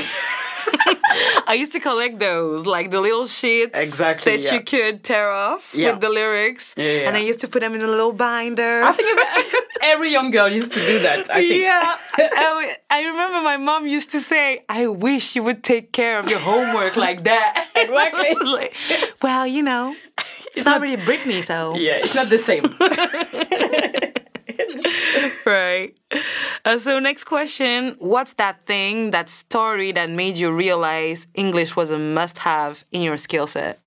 I 1.48 1.54
used 1.54 1.72
to 1.74 1.80
collect 1.80 2.20
those, 2.20 2.66
like 2.66 2.90
the 2.92 3.00
little 3.00 3.28
sheets 3.28 3.78
Exactly, 3.78 4.32
that 4.38 4.42
yeah. 4.44 4.54
you 4.56 4.62
could 4.62 5.04
tear 5.04 5.30
off 5.30 5.74
Yeah. 5.74 5.92
with 5.92 6.02
the 6.02 6.10
lyrics. 6.10 6.74
Yeah, 6.78 6.84
yeah, 6.84 7.08
And 7.08 7.16
I 7.16 7.22
used 7.22 7.40
to 7.42 7.48
put 7.48 7.62
them 7.62 7.76
in 7.76 7.82
a 7.82 7.88
little 7.88 8.14
binder. 8.14 8.84
I 8.84 8.92
think 8.92 9.08
every 9.92 10.12
young 10.12 10.32
girl 10.32 10.52
used 10.52 10.74
to 10.74 10.80
do 10.80 11.00
that. 11.00 11.30
I 11.30 11.48
think. 11.48 11.64
Yeah, 11.64 11.96
I, 12.18 12.76
I 12.90 13.04
remember 13.04 13.42
my 13.42 13.58
mom 13.58 13.88
used 13.88 14.12
to 14.12 14.20
say, 14.20 14.64
"I 14.70 14.88
wish 14.88 15.36
you 15.36 15.44
would 15.44 15.64
take 15.64 15.92
care 15.92 16.20
of 16.20 16.30
your 16.30 16.40
homework 16.40 16.96
like 16.96 17.24
that." 17.24 17.68
Exactly. 17.76 18.26
It's 18.30 18.50
like, 18.50 18.74
well, 19.22 19.46
you 19.46 19.62
know, 19.62 19.96
it's, 20.56 20.66
not, 20.66 20.82
really 20.82 20.98
Britney, 20.98 21.44
so 21.44 21.76
Yeah, 21.76 22.00
it's 22.02 22.16
not 22.16 22.30
the 22.30 22.40
same. 22.40 22.64
right. 25.46 25.94
Uh, 26.64 26.80
so 26.80 27.00
next 27.00 27.26
question: 27.26 27.96
What's 28.00 28.34
that 28.34 28.66
thing, 28.66 29.12
that 29.12 29.30
story 29.30 29.92
that 29.92 30.10
made 30.10 30.38
you 30.38 30.52
realize 30.52 31.28
English 31.36 31.76
was 31.76 31.92
a 31.92 32.00
must-have 32.00 32.84
in 32.92 33.02
your 33.02 33.18
skill 33.18 33.48
set? 33.48 33.80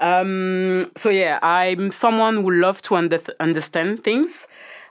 Um, 0.00 0.90
so 0.96 1.10
yeah, 1.10 1.38
I'm 1.42 1.90
someone 1.90 2.36
who 2.42 2.50
loves 2.50 2.80
to 2.82 2.96
under- 2.96 3.34
understand 3.40 4.04
things. 4.04 4.46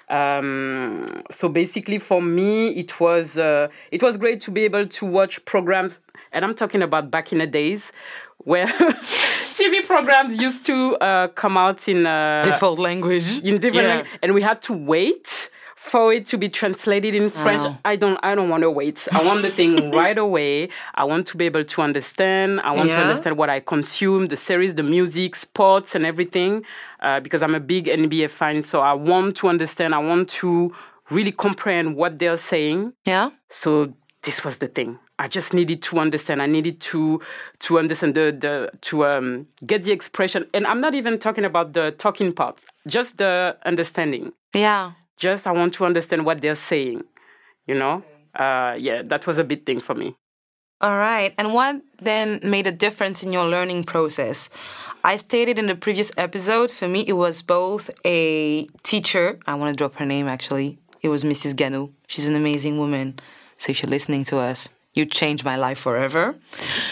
Um, 0.10 1.06
so 1.32 1.50
basically, 1.50 1.98
for 2.00 2.22
me, 2.22 2.70
it 2.70 3.00
was 3.00 3.38
uh, 3.38 3.68
it 3.92 4.02
was 4.04 4.18
great 4.18 4.42
to 4.42 4.52
be 4.52 4.62
able 4.66 4.86
to 4.88 5.06
watch 5.06 5.44
programs, 5.46 6.00
and 6.32 6.46
I'm 6.46 6.54
talking 6.54 6.82
about 6.82 7.10
back 7.12 7.32
in 7.32 7.40
the 7.40 7.48
days 7.48 7.92
where 8.40 8.68
TV 9.58 9.86
programs 9.86 10.40
used 10.42 10.66
to 10.68 10.96
uh, 10.98 11.28
come 11.30 11.58
out 11.58 11.88
in 11.88 12.06
uh, 12.06 12.44
Default 12.44 12.78
language. 12.80 13.40
in 13.44 13.60
different, 13.60 13.88
Yeah. 13.88 13.96
lang- 13.96 14.06
and 14.22 14.34
we 14.34 14.42
had 14.42 14.62
to 14.64 14.74
wait 14.74 15.50
for 15.86 16.12
it 16.12 16.26
to 16.26 16.38
be 16.38 16.50
translated 16.50 17.14
in 17.14 17.30
French. 17.30 17.62
I 17.86 17.96
don't, 17.96 18.20
I 18.24 18.34
don't 18.34 18.50
want 18.50 18.64
to 18.64 18.72
wait. 18.72 19.08
I 19.12 19.24
want 19.24 19.44
the 19.44 19.52
thing 19.52 19.92
right 20.02 20.18
away. 20.18 20.70
I 20.96 21.04
want 21.04 21.28
to 21.28 21.38
be 21.38 21.46
able 21.46 21.64
to 21.64 21.82
understand. 21.84 22.60
I 22.62 22.72
want 22.72 22.90
to 22.90 22.98
understand 22.98 23.38
what 23.38 23.52
I 23.52 23.60
consume, 23.60 24.28
the 24.28 24.36
series, 24.36 24.74
the 24.74 24.82
music, 24.82 25.36
sports, 25.36 25.94
and 25.94 26.04
everything. 26.04 26.66
Uh, 27.02 27.20
because 27.20 27.44
I'm 27.44 27.54
a 27.54 27.60
big 27.60 27.86
NBA 27.86 28.32
fan, 28.32 28.64
so 28.64 28.82
I 28.82 28.94
want 28.94 29.38
to 29.38 29.48
understand. 29.48 29.94
I 29.94 30.00
want 30.00 30.28
to 30.42 30.74
really 31.12 31.32
comprehend 31.32 31.96
what 31.96 32.18
they're 32.18 32.38
saying. 32.38 32.94
Yeah. 33.06 33.30
So 33.52 33.94
this 34.24 34.44
was 34.44 34.58
the 34.58 34.68
thing. 34.68 34.98
I 35.20 35.28
just 35.28 35.54
needed 35.54 35.84
to 35.84 36.00
understand. 36.00 36.42
I 36.42 36.48
needed 36.48 36.82
to 36.82 37.22
to 37.60 37.78
understand 37.78 38.16
the 38.16 38.36
the 38.38 38.72
to 38.82 39.06
um, 39.06 39.48
get 39.64 39.84
the 39.84 39.92
expression. 39.92 40.48
And 40.52 40.66
I'm 40.66 40.82
not 40.82 40.96
even 40.96 41.20
talking 41.20 41.46
about 41.46 41.74
the 41.74 41.92
talking 41.92 42.34
parts. 42.34 42.66
Just 42.88 43.20
the 43.20 43.56
understanding. 43.66 44.34
Yeah. 44.56 44.94
Just 45.18 45.48
I 45.48 45.52
want 45.52 45.74
to 45.76 45.86
understand 45.86 46.26
what 46.26 46.42
they're 46.42 46.56
saying. 46.56 47.04
You 47.68 47.76
know. 47.76 48.04
Uh, 48.34 48.76
yeah, 48.78 49.02
that 49.04 49.26
was 49.28 49.38
a 49.38 49.44
big 49.44 49.66
thing 49.66 49.80
for 49.80 49.96
me. 49.96 50.16
All 50.82 50.98
right. 50.98 51.34
And 51.38 51.54
what 51.54 51.82
then 52.00 52.40
made 52.44 52.68
a 52.68 52.72
difference 52.72 53.24
in 53.24 53.32
your 53.32 53.46
learning 53.48 53.86
process? 53.86 54.50
I 55.06 55.18
stated 55.18 55.58
in 55.58 55.68
the 55.68 55.76
previous 55.76 56.12
episode, 56.18 56.70
for 56.70 56.88
me, 56.88 57.06
it 57.08 57.14
was 57.14 57.42
both 57.42 57.90
a 58.04 58.66
teacher. 58.84 59.40
I 59.48 59.56
want 59.56 59.72
to 59.72 59.78
drop 59.78 59.96
her 59.96 60.06
name 60.06 60.28
actually. 60.28 60.80
It 61.02 61.10
was 61.10 61.24
Mrs. 61.24 61.54
Ganou. 61.54 61.92
She's 62.08 62.28
an 62.28 62.36
amazing 62.36 62.78
woman. 62.78 63.18
So 63.58 63.72
if 63.72 63.82
you're 63.82 63.90
listening 63.90 64.26
to 64.26 64.38
us, 64.38 64.70
you 64.94 65.06
changed 65.06 65.46
my 65.46 65.56
life 65.56 65.80
forever. 65.80 66.36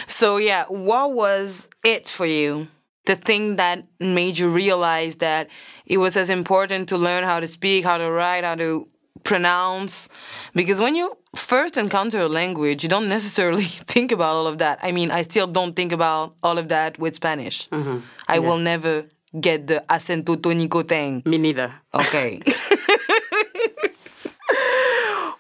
So, 0.07 0.37
yeah, 0.37 0.65
what 0.67 1.13
was 1.13 1.67
it 1.83 2.07
for 2.07 2.25
you? 2.25 2.67
The 3.05 3.15
thing 3.15 3.57
that 3.57 3.85
made 3.99 4.37
you 4.37 4.49
realize 4.49 5.15
that 5.17 5.49
it 5.85 5.97
was 5.97 6.15
as 6.15 6.29
important 6.29 6.89
to 6.89 6.97
learn 6.97 7.23
how 7.23 7.39
to 7.39 7.47
speak, 7.47 7.83
how 7.83 7.97
to 7.97 8.09
write, 8.09 8.43
how 8.43 8.55
to 8.55 8.87
pronounce 9.23 10.09
because 10.53 10.79
when 10.79 10.95
you 10.95 11.17
first 11.35 11.77
encounter 11.77 12.19
a 12.19 12.27
language, 12.27 12.83
you 12.83 12.89
don't 12.89 13.07
necessarily 13.07 13.63
think 13.93 14.11
about 14.11 14.33
all 14.33 14.47
of 14.47 14.57
that. 14.59 14.79
I 14.83 14.91
mean, 14.91 15.11
I 15.11 15.21
still 15.23 15.47
don't 15.47 15.75
think 15.75 15.91
about 15.91 16.35
all 16.43 16.57
of 16.57 16.67
that 16.69 16.99
with 16.99 17.15
Spanish. 17.15 17.69
Mm-hmm. 17.69 17.99
I 18.27 18.39
will 18.39 18.57
never 18.57 19.05
get 19.39 19.67
the 19.67 19.83
acento 19.89 20.35
tónico 20.35 20.87
thing. 20.87 21.23
Me 21.25 21.37
neither. 21.37 21.73
Okay. 21.93 22.41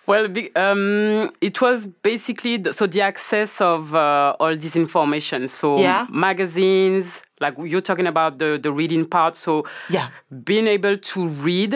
Well, 0.05 0.25
um, 0.55 1.31
it 1.39 1.61
was 1.61 1.87
basically 1.87 2.57
the, 2.57 2.73
so 2.73 2.87
the 2.87 3.01
access 3.01 3.61
of 3.61 3.95
uh, 3.95 4.35
all 4.39 4.55
this 4.55 4.75
information. 4.75 5.47
So 5.47 5.77
Yeah. 5.79 6.07
magazines, 6.09 7.21
like 7.39 7.55
you're 7.57 7.81
talking 7.81 8.07
about 8.07 8.37
the 8.37 8.59
the 8.61 8.71
reading 8.71 9.05
part. 9.05 9.35
So 9.35 9.65
Yeah. 9.89 10.09
being 10.43 10.67
able 10.67 10.97
to 10.97 11.27
read 11.27 11.73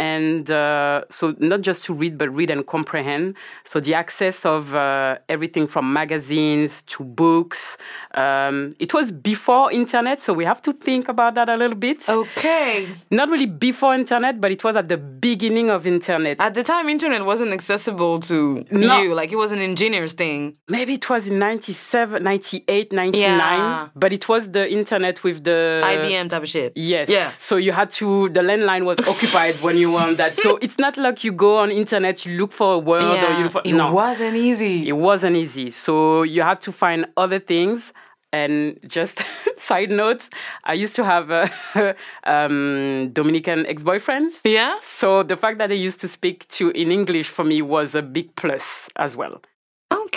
and 0.00 0.50
uh, 0.50 1.02
so 1.10 1.34
not 1.38 1.60
just 1.60 1.84
to 1.86 1.92
read 1.94 2.16
but 2.18 2.28
read 2.34 2.50
and 2.50 2.66
comprehend. 2.66 3.36
So 3.64 3.78
the 3.80 3.94
access 3.94 4.44
of 4.46 4.74
uh, 4.74 5.18
everything 5.28 5.66
from 5.66 5.92
magazines 5.92 6.82
to 6.92 7.04
books. 7.04 7.76
Um, 8.14 8.72
it 8.78 8.92
was 8.94 9.12
before 9.12 9.70
internet, 9.72 10.18
so 10.20 10.32
we 10.32 10.44
have 10.44 10.60
to 10.62 10.72
think 10.72 11.08
about 11.08 11.34
that 11.34 11.48
a 11.48 11.56
little 11.56 11.76
bit. 11.76 12.08
okay. 12.08 12.88
Not 13.10 13.28
really 13.30 13.46
before 13.46 13.94
internet, 13.94 14.40
but 14.40 14.50
it 14.52 14.64
was 14.64 14.74
at 14.76 14.88
the 14.88 14.96
beginning 14.96 15.70
of 15.70 15.86
internet. 15.86 16.40
At 16.40 16.54
the 16.54 16.62
time, 16.62 16.88
internet 16.88 17.24
wasn't 17.24 17.52
accessible 17.52 18.20
to 18.20 18.64
No. 18.70 19.02
you. 19.02 19.14
Like, 19.14 19.30
it 19.32 19.36
was 19.36 19.52
an 19.52 19.60
engineer's 19.60 20.12
thing. 20.14 20.56
maybe 20.68 20.94
it 20.94 21.08
was 21.10 21.26
in 21.26 21.38
97 21.38 22.22
98 22.22 22.92
99 22.92 23.20
Yeah. 23.20 23.88
but 23.94 24.12
it 24.12 24.28
was 24.28 24.50
the 24.50 24.70
internet 24.70 25.22
with 25.24 25.44
the 25.44 25.80
IBM 25.84 26.28
type 26.30 26.42
of 26.42 26.48
shit. 26.48 26.72
yes 26.76 27.08
Yeah. 27.08 27.30
so 27.38 27.56
you 27.56 27.72
had 27.72 27.90
to 28.00 28.28
the 28.30 28.40
landline 28.40 28.84
was 28.84 28.98
occupied 29.12 29.54
when 29.62 29.76
you 29.76 29.89
on 29.96 30.16
that 30.16 30.34
so 30.34 30.58
it's 30.62 30.78
not 30.78 30.96
like 30.96 31.22
you 31.24 31.32
go 31.32 31.58
on 31.58 31.70
internet 31.70 32.24
you 32.26 32.38
look 32.38 32.52
for 32.52 32.74
a 32.74 32.78
word 32.78 33.02
or 33.02 33.06
you 33.38 33.44
Yeah. 33.44 33.48
for 33.48 33.62
It 33.64 33.72
no 33.74 33.92
wasn't 33.92 34.36
easy. 34.36 34.88
it 34.88 34.92
wasn't 34.92 35.36
easy 35.36 35.70
so 35.70 36.22
you 36.22 36.42
had 36.42 36.60
to 36.62 36.72
find 36.72 37.06
other 37.16 37.38
things 37.38 37.92
and 38.32 38.78
just 38.86 39.22
side 39.56 39.90
notes 39.90 40.30
i 40.64 40.72
used 40.72 40.94
to 40.94 41.04
have 41.04 41.30
a 41.30 41.50
um, 42.24 43.10
dominican 43.12 43.66
ex-boyfriend 43.66 44.32
yeah? 44.44 44.78
so 44.84 45.22
the 45.22 45.36
fact 45.36 45.58
that 45.58 45.68
they 45.68 45.74
used 45.76 46.00
to 46.00 46.08
speak 46.08 46.46
to 46.48 46.70
in 46.70 46.90
english 46.92 47.28
for 47.28 47.44
me 47.44 47.60
was 47.62 47.94
a 47.94 48.02
big 48.02 48.34
plus 48.36 48.88
as 48.96 49.16
well 49.16 49.40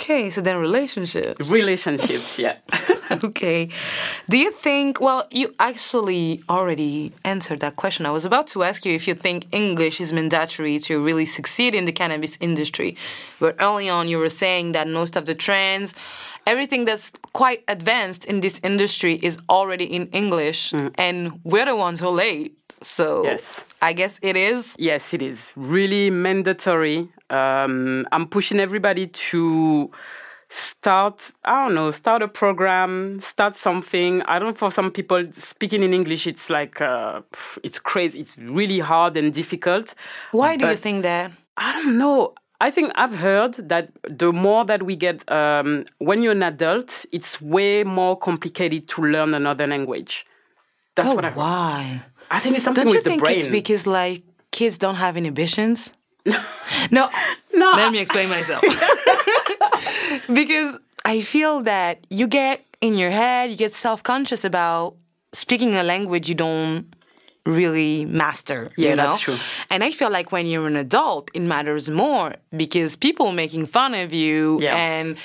Okay, 0.04 0.28
so 0.28 0.42
then 0.42 0.58
relationships. 0.58 1.50
relationships 1.50 2.38
yeah 2.44 2.56
okay. 3.22 3.68
Do 4.28 4.38
you 4.38 4.50
think, 4.50 5.00
well, 5.00 5.26
you 5.30 5.54
actually 5.58 6.42
already 6.48 7.12
answered 7.24 7.60
that 7.60 7.76
question. 7.76 8.06
I 8.06 8.10
was 8.10 8.24
about 8.24 8.46
to 8.48 8.62
ask 8.62 8.84
you 8.84 8.92
if 8.94 9.06
you 9.08 9.14
think 9.14 9.46
English 9.52 10.00
is 10.00 10.12
mandatory 10.12 10.78
to 10.80 11.02
really 11.02 11.26
succeed 11.26 11.74
in 11.74 11.84
the 11.84 11.92
cannabis 11.92 12.36
industry. 12.40 12.96
But 13.40 13.56
early 13.60 13.88
on, 13.88 14.08
you 14.08 14.18
were 14.18 14.28
saying 14.28 14.72
that 14.72 14.88
most 14.88 15.16
of 15.16 15.26
the 15.26 15.34
trends, 15.34 15.94
everything 16.46 16.84
that's 16.84 17.10
quite 17.32 17.64
advanced 17.68 18.24
in 18.24 18.40
this 18.40 18.60
industry 18.62 19.14
is 19.22 19.38
already 19.48 19.84
in 19.84 20.08
English, 20.08 20.72
mm. 20.72 20.92
and 20.96 21.40
we're 21.44 21.66
the 21.66 21.76
ones 21.76 22.00
who 22.00 22.08
are 22.08 22.12
late. 22.12 22.56
So 22.82 23.24
Yes. 23.24 23.64
I 23.80 23.92
guess 23.94 24.18
it 24.22 24.36
is. 24.36 24.76
Yes, 24.78 25.14
it 25.14 25.22
is 25.22 25.50
really 25.56 26.10
mandatory. 26.10 27.08
Um, 27.30 28.06
I'm 28.12 28.26
pushing 28.28 28.60
everybody 28.60 29.06
to 29.06 29.90
start. 30.48 31.30
I 31.44 31.64
don't 31.64 31.74
know, 31.74 31.90
start 31.90 32.22
a 32.22 32.28
program, 32.28 33.20
start 33.22 33.56
something. 33.56 34.22
I 34.22 34.38
don't. 34.38 34.56
For 34.58 34.70
some 34.70 34.90
people, 34.90 35.24
speaking 35.32 35.82
in 35.82 35.92
English, 35.94 36.26
it's 36.26 36.50
like 36.50 36.80
uh, 36.80 37.22
it's 37.62 37.78
crazy. 37.78 38.20
It's 38.20 38.36
really 38.38 38.78
hard 38.80 39.16
and 39.16 39.32
difficult. 39.32 39.94
Why 40.32 40.56
do 40.56 40.66
you 40.66 40.76
think 40.76 41.02
that? 41.02 41.32
I 41.56 41.72
don't 41.72 41.98
know. 41.98 42.34
I 42.60 42.70
think 42.70 42.92
I've 42.94 43.14
heard 43.16 43.54
that 43.68 43.90
the 44.08 44.32
more 44.32 44.64
that 44.64 44.84
we 44.84 44.96
get, 44.96 45.28
um, 45.30 45.84
when 45.98 46.22
you're 46.22 46.32
an 46.32 46.42
adult, 46.42 47.04
it's 47.12 47.40
way 47.42 47.84
more 47.84 48.16
complicated 48.16 48.88
to 48.88 49.02
learn 49.02 49.34
another 49.34 49.66
language. 49.66 50.24
That's 50.94 51.10
Oh, 51.10 51.14
what 51.14 51.24
I. 51.24 51.30
why? 51.30 52.02
I 52.30 52.38
think 52.38 52.56
it's 52.56 52.64
something 52.64 52.84
Don't 52.84 52.92
you 52.92 52.98
with 52.98 53.04
the 53.04 53.10
think 53.10 53.22
brain. 53.24 53.38
it's 53.38 53.48
because 53.48 53.86
like 53.86 54.22
kids 54.52 54.78
don't 54.78 54.94
have 54.94 55.16
inhibitions? 55.16 55.92
No. 56.90 57.08
No. 57.52 57.70
Let 57.70 57.92
me 57.92 57.98
explain 57.98 58.28
myself. 58.28 58.62
because 60.32 60.78
I 61.04 61.20
feel 61.20 61.62
that 61.62 62.06
you 62.10 62.26
get 62.26 62.64
in 62.80 62.94
your 62.94 63.10
head, 63.10 63.50
you 63.50 63.56
get 63.56 63.72
self-conscious 63.74 64.44
about 64.44 64.96
speaking 65.32 65.74
a 65.74 65.82
language 65.82 66.28
you 66.28 66.34
don't 66.34 66.86
really 67.46 68.04
master. 68.06 68.70
Yeah, 68.76 68.90
you 68.90 68.96
know? 68.96 69.10
that's 69.10 69.20
true. 69.20 69.36
And 69.70 69.84
I 69.84 69.90
feel 69.92 70.10
like 70.10 70.32
when 70.32 70.46
you're 70.46 70.66
an 70.66 70.76
adult, 70.76 71.30
it 71.34 71.42
matters 71.42 71.90
more 71.90 72.34
because 72.56 72.96
people 72.96 73.32
making 73.32 73.66
fun 73.66 73.94
of 73.94 74.12
you 74.14 74.58
Yeah. 74.60 74.74
and 74.76 75.16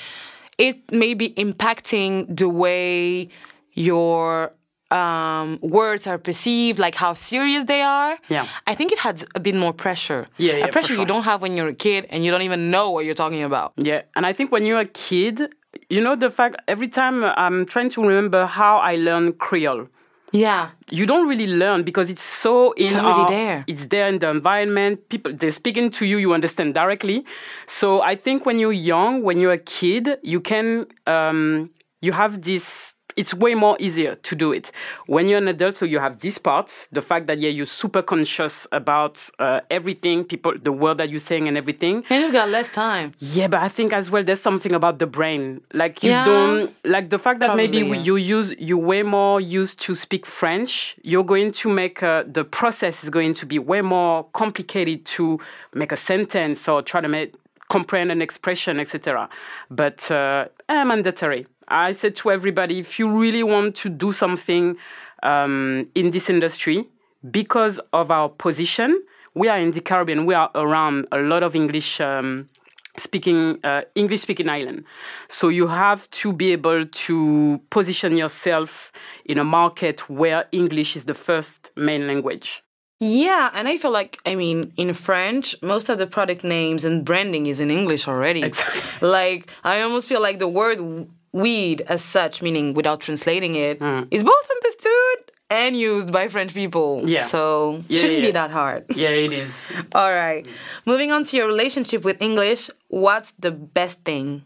it 0.58 0.92
may 0.92 1.14
be 1.14 1.30
impacting 1.30 2.36
the 2.36 2.48
way 2.48 3.28
your 3.72 4.52
um, 4.90 5.58
words 5.62 6.06
are 6.06 6.18
perceived, 6.18 6.78
like 6.78 6.94
how 6.94 7.14
serious 7.14 7.64
they 7.64 7.82
are. 7.82 8.18
Yeah. 8.28 8.46
I 8.66 8.74
think 8.74 8.92
it 8.92 8.98
has 9.00 9.24
a 9.34 9.40
bit 9.40 9.54
more 9.54 9.72
pressure. 9.72 10.26
Yeah, 10.36 10.56
yeah, 10.56 10.64
a 10.66 10.68
pressure 10.72 10.94
you 10.94 11.04
don't 11.06 11.22
have 11.24 11.42
when 11.42 11.56
you're 11.56 11.68
a 11.68 11.74
kid 11.74 12.06
and 12.10 12.24
you 12.24 12.30
don't 12.30 12.42
even 12.42 12.70
know 12.70 12.90
what 12.90 13.04
you're 13.04 13.14
talking 13.14 13.42
about. 13.42 13.72
Yeah, 13.76 14.02
and 14.16 14.26
I 14.26 14.32
think 14.32 14.50
when 14.52 14.64
you're 14.66 14.80
a 14.80 14.86
kid, 15.08 15.52
you 15.88 16.00
know 16.00 16.16
the 16.16 16.30
fact 16.30 16.56
every 16.66 16.88
time 16.88 17.22
I'm 17.24 17.66
trying 17.66 17.90
to 17.90 18.02
remember 18.02 18.46
how 18.46 18.78
I 18.78 18.96
learned 18.96 19.38
Creole. 19.38 19.86
Yeah. 20.32 20.70
You 20.90 21.06
don't 21.06 21.26
really 21.28 21.48
learn 21.48 21.82
because 21.82 22.08
it's 22.08 22.22
so 22.22 22.70
in 22.72 22.86
It's 22.86 22.94
already 22.94 23.20
our- 23.20 23.28
there. 23.28 23.64
It's 23.66 23.86
there 23.86 24.06
in 24.08 24.18
the 24.20 24.28
environment. 24.30 25.08
People 25.08 25.32
they're 25.34 25.50
speaking 25.50 25.90
to 25.90 26.04
you, 26.06 26.18
you 26.18 26.32
understand 26.32 26.74
directly. 26.74 27.24
So 27.66 28.00
I 28.00 28.14
think 28.14 28.46
when 28.46 28.56
you're 28.58 28.72
young, 28.94 29.22
when 29.24 29.40
you're 29.40 29.52
a 29.62 29.64
kid, 29.80 30.18
you 30.22 30.40
can 30.40 30.86
um, 31.06 31.70
you 32.00 32.12
have 32.12 32.42
this. 32.42 32.92
It's 33.16 33.34
way 33.34 33.54
more 33.54 33.76
easier 33.80 34.14
to 34.14 34.34
do 34.36 34.52
it 34.52 34.70
when 35.06 35.28
you're 35.28 35.38
an 35.38 35.48
adult. 35.48 35.74
So 35.76 35.84
you 35.84 35.98
have 35.98 36.18
this 36.20 36.38
part, 36.38 36.88
the 36.92 37.02
fact 37.02 37.26
that 37.26 37.38
yeah, 37.38 37.50
you're 37.50 37.66
super 37.66 38.02
conscious 38.02 38.66
about 38.72 39.28
uh, 39.38 39.60
everything, 39.70 40.24
people, 40.24 40.54
the 40.62 40.72
word 40.72 40.98
that 40.98 41.10
you're 41.10 41.20
saying, 41.20 41.48
and 41.48 41.56
everything. 41.56 42.04
And 42.10 42.22
you've 42.22 42.32
got 42.32 42.48
less 42.48 42.70
time. 42.70 43.14
Yeah, 43.18 43.48
but 43.48 43.60
I 43.62 43.68
think 43.68 43.92
as 43.92 44.10
well 44.10 44.22
there's 44.24 44.40
something 44.40 44.72
about 44.72 44.98
the 44.98 45.06
brain. 45.06 45.60
Like 45.72 46.02
you 46.02 46.10
Yeah. 46.10 46.24
don't 46.24 46.74
like 46.84 47.10
the 47.10 47.18
fact 47.18 47.40
that 47.40 47.56
maybe 47.56 47.78
yeah. 47.78 47.94
you 47.94 48.16
use 48.16 48.54
you 48.58 48.78
way 48.78 49.02
more 49.02 49.40
used 49.40 49.80
to 49.80 49.94
speak 49.94 50.26
French. 50.26 50.96
You're 51.02 51.24
going 51.24 51.52
to 51.52 51.68
make 51.68 52.02
uh, 52.02 52.24
the 52.26 52.44
process 52.44 53.02
is 53.04 53.10
going 53.10 53.34
to 53.34 53.46
be 53.46 53.58
way 53.58 53.80
more 53.82 54.24
complicated 54.32 55.04
to 55.16 55.38
make 55.74 55.92
a 55.92 55.96
sentence 55.96 56.68
or 56.68 56.82
try 56.82 57.00
to 57.00 57.08
make 57.08 57.34
comprehend 57.68 58.10
an 58.10 58.20
expression, 58.20 58.80
etc. 58.80 59.28
But 59.70 60.10
uh, 60.10 60.46
mandatory. 60.68 61.46
I 61.70 61.92
said 61.92 62.16
to 62.16 62.30
everybody, 62.30 62.78
if 62.78 62.98
you 62.98 63.08
really 63.08 63.42
want 63.42 63.76
to 63.76 63.88
do 63.88 64.12
something 64.12 64.76
um, 65.22 65.88
in 65.94 66.10
this 66.10 66.28
industry, 66.28 66.88
because 67.30 67.80
of 67.92 68.10
our 68.10 68.28
position, 68.28 69.02
we 69.34 69.48
are 69.48 69.58
in 69.58 69.70
the 69.70 69.80
Caribbean. 69.80 70.26
We 70.26 70.34
are 70.34 70.50
around 70.54 71.06
a 71.12 71.18
lot 71.18 71.42
of 71.42 71.54
English. 71.54 72.00
Um, 72.00 72.48
speaking 72.96 73.58
uh, 73.64 73.82
english 73.94 74.22
speaking 74.22 74.48
island 74.48 74.84
so 75.28 75.48
you 75.48 75.68
have 75.68 76.10
to 76.10 76.32
be 76.32 76.52
able 76.52 76.84
to 76.86 77.60
position 77.70 78.16
yourself 78.16 78.90
in 79.24 79.38
a 79.38 79.44
market 79.44 80.10
where 80.10 80.46
english 80.50 80.96
is 80.96 81.04
the 81.04 81.14
first 81.14 81.70
main 81.76 82.08
language 82.08 82.62
Yeah, 83.02 83.48
and 83.54 83.66
I 83.66 83.78
feel 83.78 83.92
like 83.92 84.20
I 84.26 84.34
mean 84.34 84.74
in 84.76 84.92
French, 84.92 85.56
most 85.62 85.88
of 85.88 85.96
the 85.96 86.06
product 86.06 86.44
names 86.44 86.84
and 86.84 87.02
branding 87.02 87.46
is 87.46 87.58
in 87.58 87.70
English 87.70 88.06
already. 88.06 88.42
Exactly. 88.42 89.08
Like 89.08 89.48
I 89.64 89.80
almost 89.80 90.06
feel 90.06 90.20
like 90.20 90.38
the 90.38 90.52
word 90.60 91.08
weed 91.32 91.82
as 91.88 92.02
such, 92.04 92.42
meaning 92.42 92.74
without 92.74 93.00
translating 93.00 93.54
it, 93.54 93.78
Hmm. 93.78 94.02
is 94.10 94.24
both 94.24 94.50
understood 94.50 95.18
and 95.50 95.76
used 95.76 96.12
by 96.12 96.28
French 96.28 96.54
people. 96.54 97.02
Yeah. 97.04 97.24
So 97.24 97.82
Yeah, 97.88 98.00
shouldn't 98.00 98.20
yeah. 98.20 98.26
be 98.28 98.32
that 98.32 98.50
hard. 98.50 98.84
yeah 98.94 99.10
it 99.10 99.32
is 99.32 99.60
All 99.94 100.12
right. 100.12 100.46
Moving 100.86 101.10
on 101.12 101.24
to 101.24 101.36
your 101.36 101.46
relationship 101.46 102.04
with 102.04 102.20
English, 102.22 102.70
what's 102.88 103.32
the 103.38 103.50
best 103.50 104.04
thing? 104.04 104.42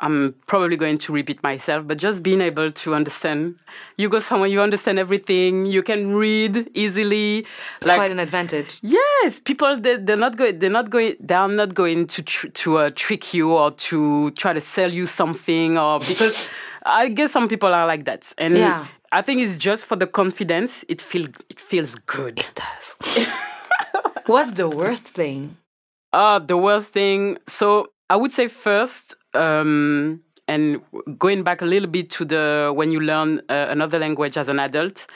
I'm 0.00 0.34
probably 0.46 0.76
going 0.76 0.98
to 0.98 1.12
repeat 1.12 1.42
myself 1.42 1.86
but 1.86 1.96
just 1.98 2.22
being 2.22 2.40
able 2.40 2.70
to 2.70 2.94
understand 2.94 3.54
you 3.96 4.08
go 4.08 4.18
somewhere 4.18 4.48
you 4.48 4.60
understand 4.60 4.98
everything 4.98 5.66
you 5.66 5.82
can 5.82 6.14
read 6.14 6.68
easily 6.74 7.46
It's 7.80 7.90
quite 7.90 8.10
an 8.10 8.20
advantage. 8.20 8.78
Yes, 8.82 9.40
people 9.40 9.76
they, 9.80 9.96
they're 9.96 10.16
not 10.16 10.36
going 10.36 10.58
they're 10.58 10.70
not 10.80 10.90
going 10.90 11.16
they 11.20 11.34
are 11.34 11.48
not 11.48 11.74
going 11.74 12.06
to 12.08 12.22
tr- 12.22 12.48
to 12.48 12.78
uh, 12.78 12.90
trick 12.94 13.32
you 13.34 13.52
or 13.52 13.70
to 13.88 14.30
try 14.32 14.52
to 14.52 14.60
sell 14.60 14.90
you 14.92 15.06
something 15.06 15.78
or 15.78 15.98
because 16.00 16.50
I 16.84 17.08
guess 17.08 17.32
some 17.32 17.48
people 17.48 17.72
are 17.74 17.86
like 17.86 18.04
that 18.04 18.32
and 18.38 18.56
Yeah. 18.56 18.86
I 19.12 19.22
think 19.22 19.40
it's 19.40 19.56
just 19.56 19.86
for 19.86 19.96
the 19.96 20.06
confidence 20.06 20.84
it 20.88 21.00
feel 21.00 21.26
it 21.48 21.60
feels 21.60 21.94
good. 22.06 22.38
It 22.40 22.50
does. 22.54 23.26
what's 24.26 24.52
the 24.52 24.68
worst 24.68 25.04
thing? 25.04 25.56
Uh 26.12 26.38
the 26.38 26.56
worst 26.56 26.92
thing 26.92 27.38
so 27.46 27.86
I 28.08 28.16
would 28.16 28.32
say 28.32 28.48
first 28.48 29.14
um 29.34 30.20
and 30.48 30.80
going 31.18 31.42
back 31.42 31.60
a 31.60 31.64
little 31.64 31.88
bit 31.88 32.08
to 32.10 32.24
the 32.24 32.72
when 32.74 32.90
you 32.90 33.00
learn 33.00 33.40
uh, 33.48 33.66
another 33.68 33.98
language 33.98 34.36
as 34.36 34.48
an 34.48 34.60
adult 34.60 35.06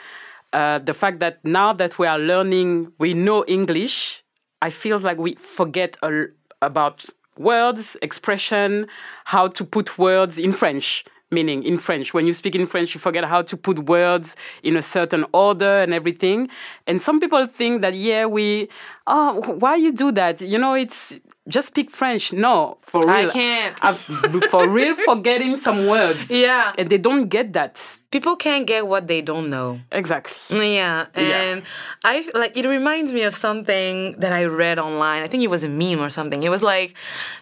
uh, 0.53 0.79
the 0.79 0.93
fact 0.93 1.19
that 1.19 1.39
now 1.45 1.71
that 1.73 1.97
we 1.97 2.05
are 2.05 2.19
learning 2.19 2.91
we 2.99 3.13
know 3.13 3.45
english 3.47 4.23
i 4.61 4.69
feel 4.69 4.99
like 4.99 5.17
we 5.17 5.35
forget 5.35 5.95
a, 6.03 6.25
about 6.61 7.05
words, 7.37 7.97
expression, 8.01 8.87
how 9.25 9.47
to 9.47 9.63
put 9.65 9.97
words 9.97 10.37
in 10.37 10.53
French. 10.53 11.03
Meaning 11.33 11.63
in 11.63 11.77
French, 11.77 12.13
when 12.13 12.27
you 12.27 12.33
speak 12.33 12.55
in 12.55 12.67
French, 12.67 12.93
you 12.93 12.99
forget 12.99 13.23
how 13.23 13.41
to 13.41 13.55
put 13.55 13.87
words 13.87 14.35
in 14.63 14.75
a 14.75 14.81
certain 14.81 15.25
order 15.31 15.81
and 15.81 15.93
everything. 15.93 16.49
And 16.87 17.01
some 17.01 17.21
people 17.21 17.47
think 17.47 17.81
that, 17.83 17.93
yeah, 17.95 18.25
we, 18.25 18.67
oh, 19.07 19.39
why 19.57 19.77
you 19.77 19.93
do 19.93 20.11
that? 20.11 20.41
You 20.41 20.57
know, 20.57 20.73
it's 20.73 21.17
just 21.47 21.69
speak 21.69 21.89
French. 21.89 22.31
No, 22.31 22.77
for 22.81 23.01
real. 23.01 23.09
I 23.09 23.25
can't. 23.27 23.75
I've, 23.81 23.97
for 23.97 24.69
real, 24.69 24.95
forgetting 24.95 25.57
some 25.57 25.87
words. 25.87 26.29
Yeah. 26.41 26.73
And 26.77 26.89
they 26.89 26.97
don't 26.97 27.27
get 27.27 27.53
that. 27.53 27.99
People 28.09 28.35
can't 28.35 28.65
get 28.65 28.87
what 28.87 29.07
they 29.07 29.21
don't 29.21 29.49
know. 29.49 29.79
Exactly. 29.91 30.75
Yeah, 30.75 31.05
and 31.15 31.63
I 32.03 32.27
like 32.33 32.57
it 32.57 32.65
reminds 32.65 33.13
me 33.13 33.23
of 33.23 33.33
something 33.35 34.13
that 34.19 34.33
I 34.33 34.45
read 34.45 34.79
online. 34.79 35.23
I 35.23 35.27
think 35.27 35.43
it 35.43 35.49
was 35.49 35.63
a 35.63 35.69
meme 35.69 35.99
or 36.01 36.09
something. 36.09 36.43
It 36.43 36.49
was 36.49 36.61
like 36.63 36.95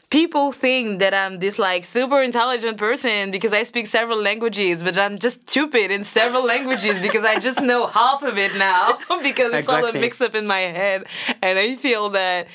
people 0.09 0.51
think 0.51 0.99
that 0.99 1.13
I'm 1.13 1.39
this 1.39 1.59
like 1.59 1.85
super 1.85 2.21
intelligent 2.21 2.77
person 2.77 3.31
because 3.31 3.53
I 3.53 3.63
speak 3.63 3.87
several 3.87 4.21
languages, 4.21 4.83
but 4.83 4.97
I'm 4.97 5.17
just 5.17 5.49
stupid 5.49 5.91
in 5.91 6.03
several 6.03 6.45
languages 6.45 6.99
because 6.99 7.23
I 7.23 7.39
just 7.39 7.61
know 7.61 7.87
half 7.87 8.21
of 8.23 8.37
it 8.37 8.55
now 8.55 8.97
because 9.23 9.53
it's 9.53 9.69
all 9.69 9.85
a 9.85 9.93
mix 9.93 10.19
up 10.21 10.35
in 10.35 10.45
my 10.45 10.59
head. 10.59 11.05
And 11.41 11.57
I 11.57 11.75
feel 11.75 12.09
that 12.09 12.47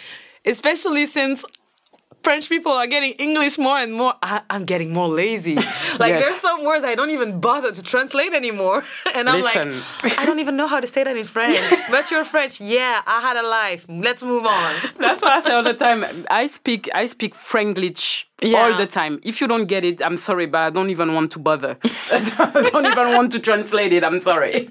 especially 0.46 1.06
since 1.06 1.44
French 2.22 2.48
people 2.48 2.72
are 2.72 2.86
getting 2.86 3.12
English 3.12 3.58
more 3.58 3.76
and 3.76 3.92
more. 3.92 4.14
I, 4.22 4.40
I'm 4.48 4.64
getting 4.64 4.92
more 4.92 5.08
lazy. 5.08 5.58
Like 5.96 6.10
Yes. 6.14 6.22
there's 6.24 6.40
some 6.40 6.64
words 6.64 6.82
I 6.84 6.96
don't 6.96 7.10
even 7.10 7.38
bother 7.38 7.70
to 7.70 7.80
translate 7.82 8.32
anymore, 8.34 8.82
and 9.14 9.28
I'm 9.30 9.42
Listen. 9.42 9.70
like, 10.02 10.18
I 10.18 10.24
don't 10.26 10.40
even 10.40 10.56
know 10.56 10.66
how 10.66 10.80
to 10.80 10.88
say 10.88 11.04
that 11.04 11.16
in 11.16 11.24
French. 11.24 11.56
but 11.90 12.10
you're 12.10 12.24
French, 12.24 12.60
yeah. 12.60 13.00
I 13.06 13.20
had 13.20 13.36
a 13.36 13.46
life. 13.46 13.86
Let's 13.88 14.22
move 14.24 14.44
on. 14.44 14.74
That's 14.98 15.22
what 15.22 15.30
I 15.32 15.38
say 15.40 15.52
all 15.52 15.62
the 15.62 15.74
time. 15.74 16.04
I 16.30 16.48
speak 16.48 16.88
I 16.94 17.06
speak 17.06 17.34
Franglish 17.36 18.24
Yeah. 18.42 18.58
all 18.58 18.74
the 18.76 18.86
time. 18.88 19.20
If 19.22 19.40
you 19.40 19.46
don't 19.46 19.66
get 19.66 19.84
it, 19.84 20.02
I'm 20.02 20.16
sorry, 20.16 20.46
but 20.46 20.62
I 20.62 20.70
don't 20.70 20.90
even 20.90 21.14
want 21.14 21.30
to 21.32 21.38
bother. 21.38 21.76
I 22.10 22.68
don't 22.72 22.86
even 22.86 23.08
want 23.16 23.30
to 23.32 23.38
translate 23.38 23.92
it. 23.92 24.02
I'm 24.02 24.18
sorry. 24.18 24.68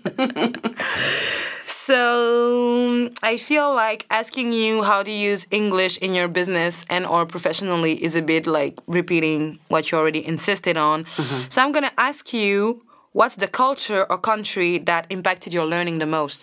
So 1.88 3.10
I 3.24 3.38
feel 3.38 3.74
like 3.76 4.06
asking 4.10 4.54
you 4.54 4.84
how 4.84 5.04
to 5.04 5.12
use 5.12 5.46
English 5.52 5.98
in 6.06 6.14
your 6.14 6.28
business 6.30 6.86
and 6.90 7.06
or 7.06 7.26
professionally 7.26 7.94
is 8.04 8.16
a 8.16 8.22
bit 8.22 8.48
like 8.48 8.76
repeating 8.88 9.60
what 9.68 9.92
you 9.92 9.98
already 9.98 10.26
insisted 10.34 10.78
on. 10.78 11.06
So 11.50 11.62
I'm 11.62 11.72
gonna 11.72 11.92
ask 11.98 12.34
you, 12.34 12.84
what's 13.12 13.36
the 13.36 13.48
culture 13.48 14.02
or 14.10 14.18
country 14.18 14.78
that 14.90 15.04
impacted 15.10 15.54
your 15.54 15.66
learning 15.66 16.00
the 16.00 16.08
most? 16.08 16.42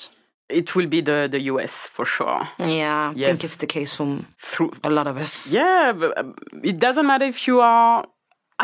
It 0.48 0.74
will 0.74 0.88
be 0.96 1.00
the 1.00 1.28
the 1.34 1.40
US 1.52 1.74
for 1.96 2.04
sure. 2.04 2.40
Yeah, 2.58 3.12
I 3.14 3.18
Yes. 3.20 3.28
think 3.28 3.44
it's 3.44 3.56
the 3.64 3.66
case 3.78 3.90
from 3.98 4.10
Through 4.50 4.72
a 4.84 4.90
lot 4.90 5.06
of 5.06 5.16
us. 5.16 5.34
yeah, 5.52 5.92
but 6.00 6.10
um, 6.18 6.34
it 6.70 6.76
doesn't 6.86 7.06
matter 7.06 7.26
if 7.28 7.38
you 7.48 7.60
are. 7.60 8.04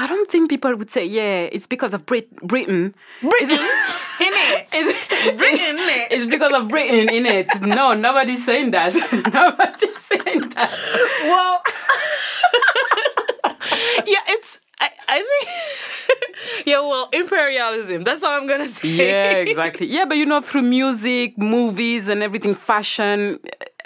I 0.03 0.07
don't 0.13 0.31
think 0.33 0.51
people 0.51 0.73
would 0.79 0.91
say, 0.91 1.05
yeah, 1.07 1.49
it's 1.57 1.67
because 1.67 1.95
of 1.97 2.01
Brit- 2.05 2.37
Britain. 2.53 2.95
Britain, 3.23 3.65
in 4.16 4.16
it. 4.53 4.69
It's, 4.73 5.39
Britain, 5.39 5.77
it. 5.79 6.09
it's 6.13 6.27
because 6.31 6.53
of 6.53 6.69
Britain 6.69 7.09
in 7.09 7.27
it. 7.27 7.49
No, 7.61 7.95
nobody's 7.95 8.45
saying 8.45 8.71
that. 8.73 8.93
nobody's 9.33 9.99
saying 10.03 10.49
that. 10.51 10.71
Well, 11.25 11.63
yeah, 14.07 14.21
it's. 14.29 14.61
I, 14.79 14.91
I 15.09 15.23
think. 16.53 16.67
yeah, 16.67 16.81
well, 16.81 17.09
imperialism. 17.13 18.05
That's 18.05 18.23
all 18.23 18.39
I'm 18.41 18.47
gonna 18.47 18.69
say. 18.69 18.89
Yeah, 18.89 19.31
exactly. 19.39 19.87
Yeah, 19.87 20.05
but 20.05 20.17
you 20.19 20.27
know, 20.27 20.41
through 20.43 20.63
music, 20.63 21.39
movies, 21.39 22.09
and 22.09 22.23
everything, 22.23 22.55
fashion, 22.55 23.39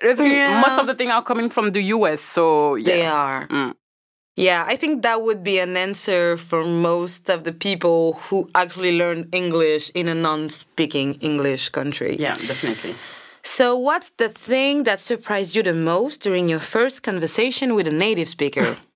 everything, 0.03 0.33
Yeah. 0.33 0.61
most 0.61 0.79
of 0.81 0.87
the 0.89 0.95
things 0.95 1.13
are 1.13 1.23
coming 1.23 1.49
from 1.49 1.71
the 1.71 1.83
US. 1.95 2.21
So 2.21 2.75
yeah, 2.75 2.85
They 2.87 3.07
are. 3.07 3.47
Mm. 3.49 3.75
Yeah, 4.37 4.65
I 4.67 4.77
think 4.77 5.03
that 5.03 5.23
would 5.23 5.43
be 5.43 5.59
an 5.59 5.77
answer 5.77 6.37
for 6.37 6.65
most 6.65 7.29
of 7.29 7.45
the 7.45 7.53
people 7.53 8.15
who 8.15 8.49
actually 8.55 8.97
learn 8.97 9.29
English 9.33 9.91
in 9.95 10.09
a 10.09 10.15
non-speaking 10.15 11.15
English 11.21 11.69
country. 11.71 12.17
yeah, 12.19 12.35
definitely. 12.35 12.95
So, 13.43 13.75
what's 13.77 14.11
the 14.11 14.29
thing 14.29 14.85
that 14.85 15.01
surprised 15.01 15.57
you 15.57 15.63
the 15.63 15.73
most 15.75 16.23
during 16.23 16.49
your 16.49 16.61
first 16.61 17.03
conversation 17.03 17.75
with 17.75 17.87
a 17.89 17.93
native 17.93 18.29
speaker? 18.29 18.77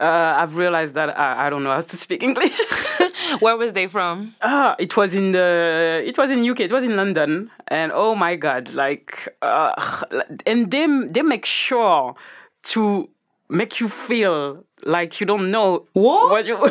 Uh, 0.00 0.34
I've 0.38 0.56
realized 0.56 0.94
that 0.94 1.10
I, 1.10 1.46
I 1.46 1.50
don't 1.50 1.62
know 1.62 1.74
how 1.74 1.82
to 1.82 1.96
speak 1.96 2.22
English. 2.22 2.58
Where 3.40 3.58
was 3.58 3.74
they 3.74 3.86
from? 3.86 4.34
Ah, 4.40 4.74
it 4.78 4.96
was 4.96 5.12
in 5.12 5.32
the 5.32 6.02
it 6.06 6.16
was 6.16 6.30
in 6.30 6.42
UK. 6.50 6.60
It 6.60 6.72
was 6.72 6.84
in 6.84 6.96
London, 6.96 7.50
and 7.68 7.92
oh 7.94 8.14
my 8.14 8.34
god, 8.36 8.72
like, 8.72 9.28
uh, 9.42 9.74
and 10.46 10.70
they 10.70 10.86
they 11.10 11.20
make 11.20 11.44
sure 11.44 12.14
to 12.72 13.10
make 13.50 13.80
you 13.80 13.88
feel 13.88 14.64
like 14.84 15.20
you 15.20 15.26
don't 15.26 15.50
know 15.50 15.86
What? 15.92 16.30
what 16.30 16.46
you 16.46 16.56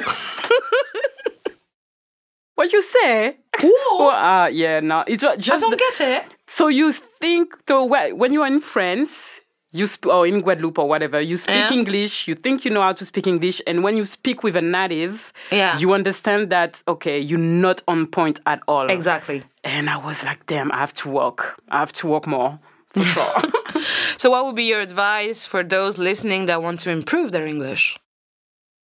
what 2.56 2.72
you 2.74 2.82
say. 2.82 3.38
What? 3.62 4.16
Uh, 4.30 4.48
yeah, 4.52 4.80
no, 4.80 5.04
it 5.08 5.22
was 5.24 5.50
I 5.50 5.60
don't 5.60 5.72
the- 5.72 5.78
get 5.78 6.02
it. 6.02 6.24
so 6.48 6.68
you 6.68 6.92
think 6.94 7.66
the 7.66 7.84
when 8.16 8.32
you're 8.34 8.48
in 8.48 8.62
France, 8.62 9.42
you 9.72 9.86
sp- 9.88 10.08
or 10.08 10.26
in 10.26 10.42
Guadeloupe 10.42 10.80
or 10.80 10.88
whatever, 10.88 11.20
you 11.20 11.36
speak 11.38 11.56
Yeah. 11.70 11.74
English. 11.74 12.28
You 12.28 12.36
think 12.36 12.64
you 12.66 12.72
know 12.72 12.82
how 12.82 12.94
to 12.94 13.06
speak 13.06 13.28
English, 13.28 13.62
and 13.68 13.84
when 13.84 13.98
you 13.98 14.06
speak 14.06 14.44
with 14.44 14.56
a 14.56 14.62
native, 14.62 15.34
Yeah. 15.52 15.78
you 15.78 15.94
understand 15.94 16.50
that 16.52 16.82
okay, 16.88 17.20
you're 17.20 17.40
not 17.40 17.82
on 17.88 18.08
point 18.08 18.40
at 18.46 18.62
all. 18.68 18.90
Exactly. 18.90 19.44
And 19.64 19.90
I 19.90 19.98
was 19.98 20.24
like, 20.24 20.46
damn, 20.46 20.72
I 20.72 20.78
have 20.78 20.94
to 20.96 21.10
work. 21.10 21.60
I 21.70 21.80
have 21.80 21.92
to 21.94 22.08
work 22.08 22.26
more. 22.28 22.60
For 22.94 23.02
sure. 23.02 23.34
So, 24.18 24.30
what 24.32 24.46
would 24.46 24.56
be 24.56 24.64
your 24.64 24.82
advice 24.82 25.46
for 25.46 25.64
those 25.64 25.98
listening 25.98 26.48
that 26.48 26.62
want 26.62 26.80
to 26.82 26.90
improve 26.90 27.32
their 27.32 27.46
English? 27.48 27.98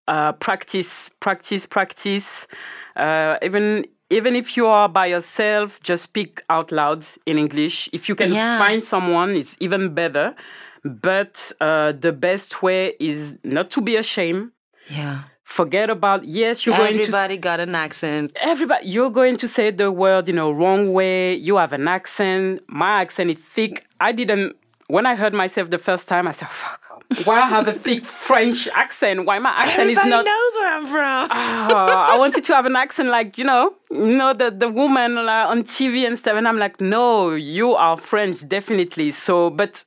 uh, 0.08 0.32
practice, 0.34 1.10
practice, 1.20 1.66
practice. 1.66 2.48
Uh, 2.96 3.38
even 3.42 3.86
even 4.12 4.36
if 4.36 4.56
you 4.56 4.68
are 4.68 4.88
by 4.88 5.08
yourself, 5.08 5.80
just 5.82 6.04
speak 6.04 6.44
out 6.50 6.72
loud 6.72 7.06
in 7.26 7.38
English. 7.40 7.90
If 7.92 8.08
you 8.08 8.16
can 8.16 8.32
Yeah. 8.32 8.60
find 8.60 8.84
someone, 8.84 9.32
it's 9.36 9.58
even 9.60 9.94
better. 9.96 10.36
But 10.84 11.52
uh, 11.60 11.94
the 11.94 12.12
best 12.12 12.62
way 12.62 12.94
is 13.00 13.36
not 13.44 13.72
to 13.72 13.82
be 13.82 13.96
ashamed. 13.98 14.52
Yeah. 14.92 15.24
Forget 15.46 15.90
about 15.90 16.26
yes, 16.26 16.66
you're 16.66 16.76
going 16.76 16.94
to 16.98 17.00
Everybody 17.04 17.38
got 17.38 17.60
an 17.60 17.76
accent. 17.76 18.32
everybody 18.42 18.88
you're 18.90 19.12
going 19.12 19.38
to 19.38 19.48
say 19.48 19.70
the 19.72 19.92
word 19.92 20.28
in 20.28 20.38
a 20.38 20.52
wrong 20.52 20.92
way 20.92 21.36
you 21.36 21.56
have 21.58 21.72
an 21.72 21.88
accent 21.88 22.62
my 22.68 23.02
accent 23.02 23.30
is 23.30 23.38
thick 23.38 23.86
i 24.02 24.12
didn't 24.12 24.56
when 24.88 25.06
i 25.06 25.14
heard 25.16 25.34
myself 25.34 25.70
the 25.70 25.78
first 25.78 26.08
time 26.08 26.28
i 26.28 26.32
said 26.32 26.50
fuck 26.50 26.82
why 27.26 27.38
i 27.40 27.48
have 27.48 27.68
a 27.68 27.72
thick 27.72 28.04
french 28.28 28.68
accent 28.70 29.26
why 29.26 29.38
my 29.40 29.52
accent 29.52 29.82
Everybody 29.92 30.08
is 30.08 30.12
not 30.16 30.26
knows 30.26 30.54
where 30.60 30.72
I'm 30.78 30.88
from. 30.88 31.28
Oh, 31.32 31.88
i 32.14 32.18
wanted 32.18 32.44
to 32.44 32.56
have 32.56 32.66
an 32.66 32.76
accent 32.76 33.10
like 33.10 33.38
you 33.38 33.44
know 33.46 33.74
you 33.92 34.18
know 34.18 34.34
the, 34.34 34.50
the 34.52 34.68
woman 34.70 35.16
like, 35.16 35.48
on 35.48 35.64
tv 35.64 36.06
and 36.08 36.18
stuff 36.18 36.36
and 36.36 36.48
i'm 36.48 36.58
like 36.58 36.82
no 36.82 37.32
you 37.36 37.74
are 37.76 37.98
french 37.98 38.48
definitely 38.48 39.12
so 39.12 39.50
but 39.52 39.84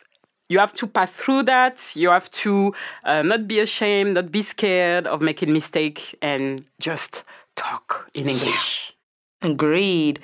you 0.48 0.58
have 0.58 0.72
to 0.74 0.86
pass 0.86 1.12
through 1.12 1.44
that. 1.44 1.94
You 1.94 2.10
have 2.10 2.30
to 2.42 2.74
uh, 3.04 3.22
not 3.22 3.46
be 3.46 3.60
ashamed, 3.60 4.14
not 4.14 4.32
be 4.32 4.42
scared 4.42 5.06
of 5.06 5.20
making 5.20 5.52
mistake, 5.52 6.16
and 6.22 6.64
just 6.80 7.24
talk 7.56 8.10
in 8.14 8.28
English. 8.28 8.94
Agreed. 9.42 10.20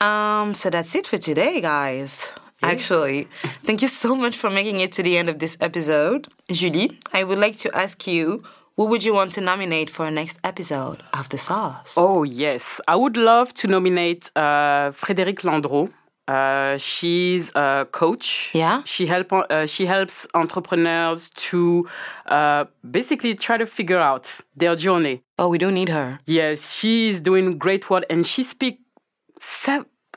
Um, 0.00 0.54
so 0.54 0.70
that's 0.70 0.94
it 0.94 1.06
for 1.06 1.18
today, 1.18 1.60
guys. 1.60 2.32
Actually, 2.62 3.28
thank 3.62 3.82
you 3.82 3.88
so 3.88 4.16
much 4.16 4.36
for 4.36 4.50
making 4.50 4.80
it 4.80 4.90
to 4.92 5.02
the 5.02 5.16
end 5.16 5.28
of 5.28 5.38
this 5.38 5.56
episode. 5.60 6.26
Julie, 6.50 6.98
I 7.12 7.22
would 7.22 7.38
like 7.38 7.56
to 7.58 7.70
ask 7.76 8.06
you 8.06 8.42
who 8.76 8.86
would 8.86 9.04
you 9.04 9.14
want 9.14 9.32
to 9.32 9.40
nominate 9.40 9.90
for 9.90 10.04
our 10.04 10.10
next 10.10 10.38
episode 10.42 11.02
of 11.12 11.28
The 11.28 11.38
Sauce? 11.38 11.94
Oh 11.96 12.22
yes, 12.24 12.80
I 12.88 12.96
would 12.96 13.16
love 13.16 13.54
to 13.54 13.68
nominate 13.68 14.30
uh, 14.34 14.90
Frédéric 14.92 15.44
Landreau. 15.44 15.90
Uh, 16.28 16.76
she's 16.76 17.50
a 17.54 17.86
coach. 17.90 18.50
Yeah? 18.52 18.82
She 18.84 19.06
help 19.06 19.32
uh, 19.32 19.66
she 19.66 19.86
helps 19.86 20.26
entrepreneurs 20.34 21.30
to 21.48 21.88
uh, 22.26 22.66
basically 22.88 23.34
try 23.34 23.56
to 23.56 23.66
figure 23.66 23.98
out 23.98 24.38
their 24.54 24.76
journey. 24.76 25.22
Oh, 25.38 25.48
we 25.48 25.56
do 25.56 25.70
need 25.72 25.88
her. 25.88 26.20
Yes, 26.26 26.72
she's 26.72 27.20
doing 27.20 27.56
great 27.56 27.88
work, 27.88 28.04
and 28.10 28.26
she 28.26 28.42
speaks. 28.42 28.78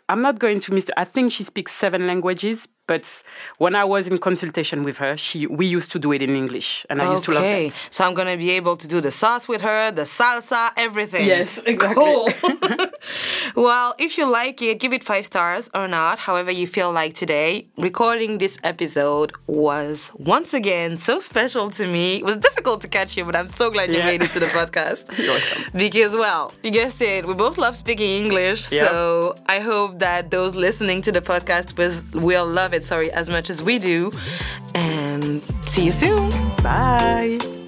I'm 0.09 0.21
not 0.21 0.39
going 0.39 0.59
to 0.59 0.73
miss. 0.73 0.91
I 0.97 1.05
think 1.05 1.31
she 1.31 1.43
speaks 1.43 1.71
seven 1.71 2.05
languages. 2.05 2.67
But 2.91 3.05
when 3.63 3.73
I 3.83 3.85
was 3.95 4.03
in 4.11 4.17
consultation 4.29 4.79
with 4.87 4.97
her, 5.03 5.11
she 5.25 5.39
we 5.59 5.65
used 5.77 5.89
to 5.95 5.99
do 6.05 6.09
it 6.15 6.21
in 6.27 6.31
English, 6.43 6.69
and 6.89 6.95
I 7.03 7.05
used 7.15 7.25
to 7.27 7.31
love 7.37 7.43
Okay, 7.45 7.65
so 7.95 7.99
I'm 8.05 8.15
gonna 8.19 8.39
be 8.45 8.49
able 8.59 8.75
to 8.83 8.87
do 8.93 8.97
the 9.07 9.13
sauce 9.21 9.45
with 9.51 9.61
her, 9.69 9.81
the 10.01 10.05
salsa, 10.19 10.63
everything. 10.87 11.25
Yes, 11.35 11.49
exactly. 11.73 12.03
Cool. 12.03 12.25
well, 13.67 13.89
if 14.05 14.17
you 14.17 14.25
like 14.41 14.61
it, 14.61 14.79
give 14.83 14.93
it 14.97 15.03
five 15.11 15.25
stars 15.25 15.69
or 15.73 15.87
not, 15.87 16.19
however 16.27 16.51
you 16.51 16.67
feel 16.67 16.91
like 16.91 17.13
today. 17.13 17.51
Recording 17.77 18.31
this 18.37 18.55
episode 18.73 19.31
was 19.47 20.11
once 20.35 20.53
again 20.61 20.97
so 20.97 21.19
special 21.19 21.65
to 21.79 21.83
me. 21.87 22.05
It 22.21 22.25
was 22.25 22.37
difficult 22.37 22.81
to 22.81 22.87
catch 22.97 23.11
you, 23.17 23.23
but 23.25 23.35
I'm 23.39 23.47
so 23.61 23.65
glad 23.71 23.87
you 23.91 23.99
Yeah. 23.99 24.11
made 24.11 24.21
it 24.27 24.31
to 24.31 24.39
the 24.45 24.51
podcast. 24.59 25.03
Because, 25.85 26.13
well, 26.25 26.43
you 26.63 26.71
guessed 26.71 27.01
it, 27.01 27.25
we 27.29 27.33
both 27.33 27.57
love 27.57 27.75
speaking 27.75 28.11
English. 28.23 28.61
So 28.85 29.35
I 29.55 29.59
hope 29.59 29.91
that 29.99 30.21
those 30.31 30.53
listening 30.55 31.01
to 31.07 31.11
the 31.17 31.21
podcast 31.31 31.77
was, 31.77 31.93
will 32.27 32.47
love 32.61 32.73
it, 32.73 32.80
sorry, 32.81 33.11
as 33.11 33.29
much 33.29 33.49
as 33.49 33.61
we 33.63 33.79
do. 33.79 34.11
And 34.73 35.43
see 35.67 35.85
you 35.85 35.91
soon. 35.91 36.29
Bye. 36.63 37.60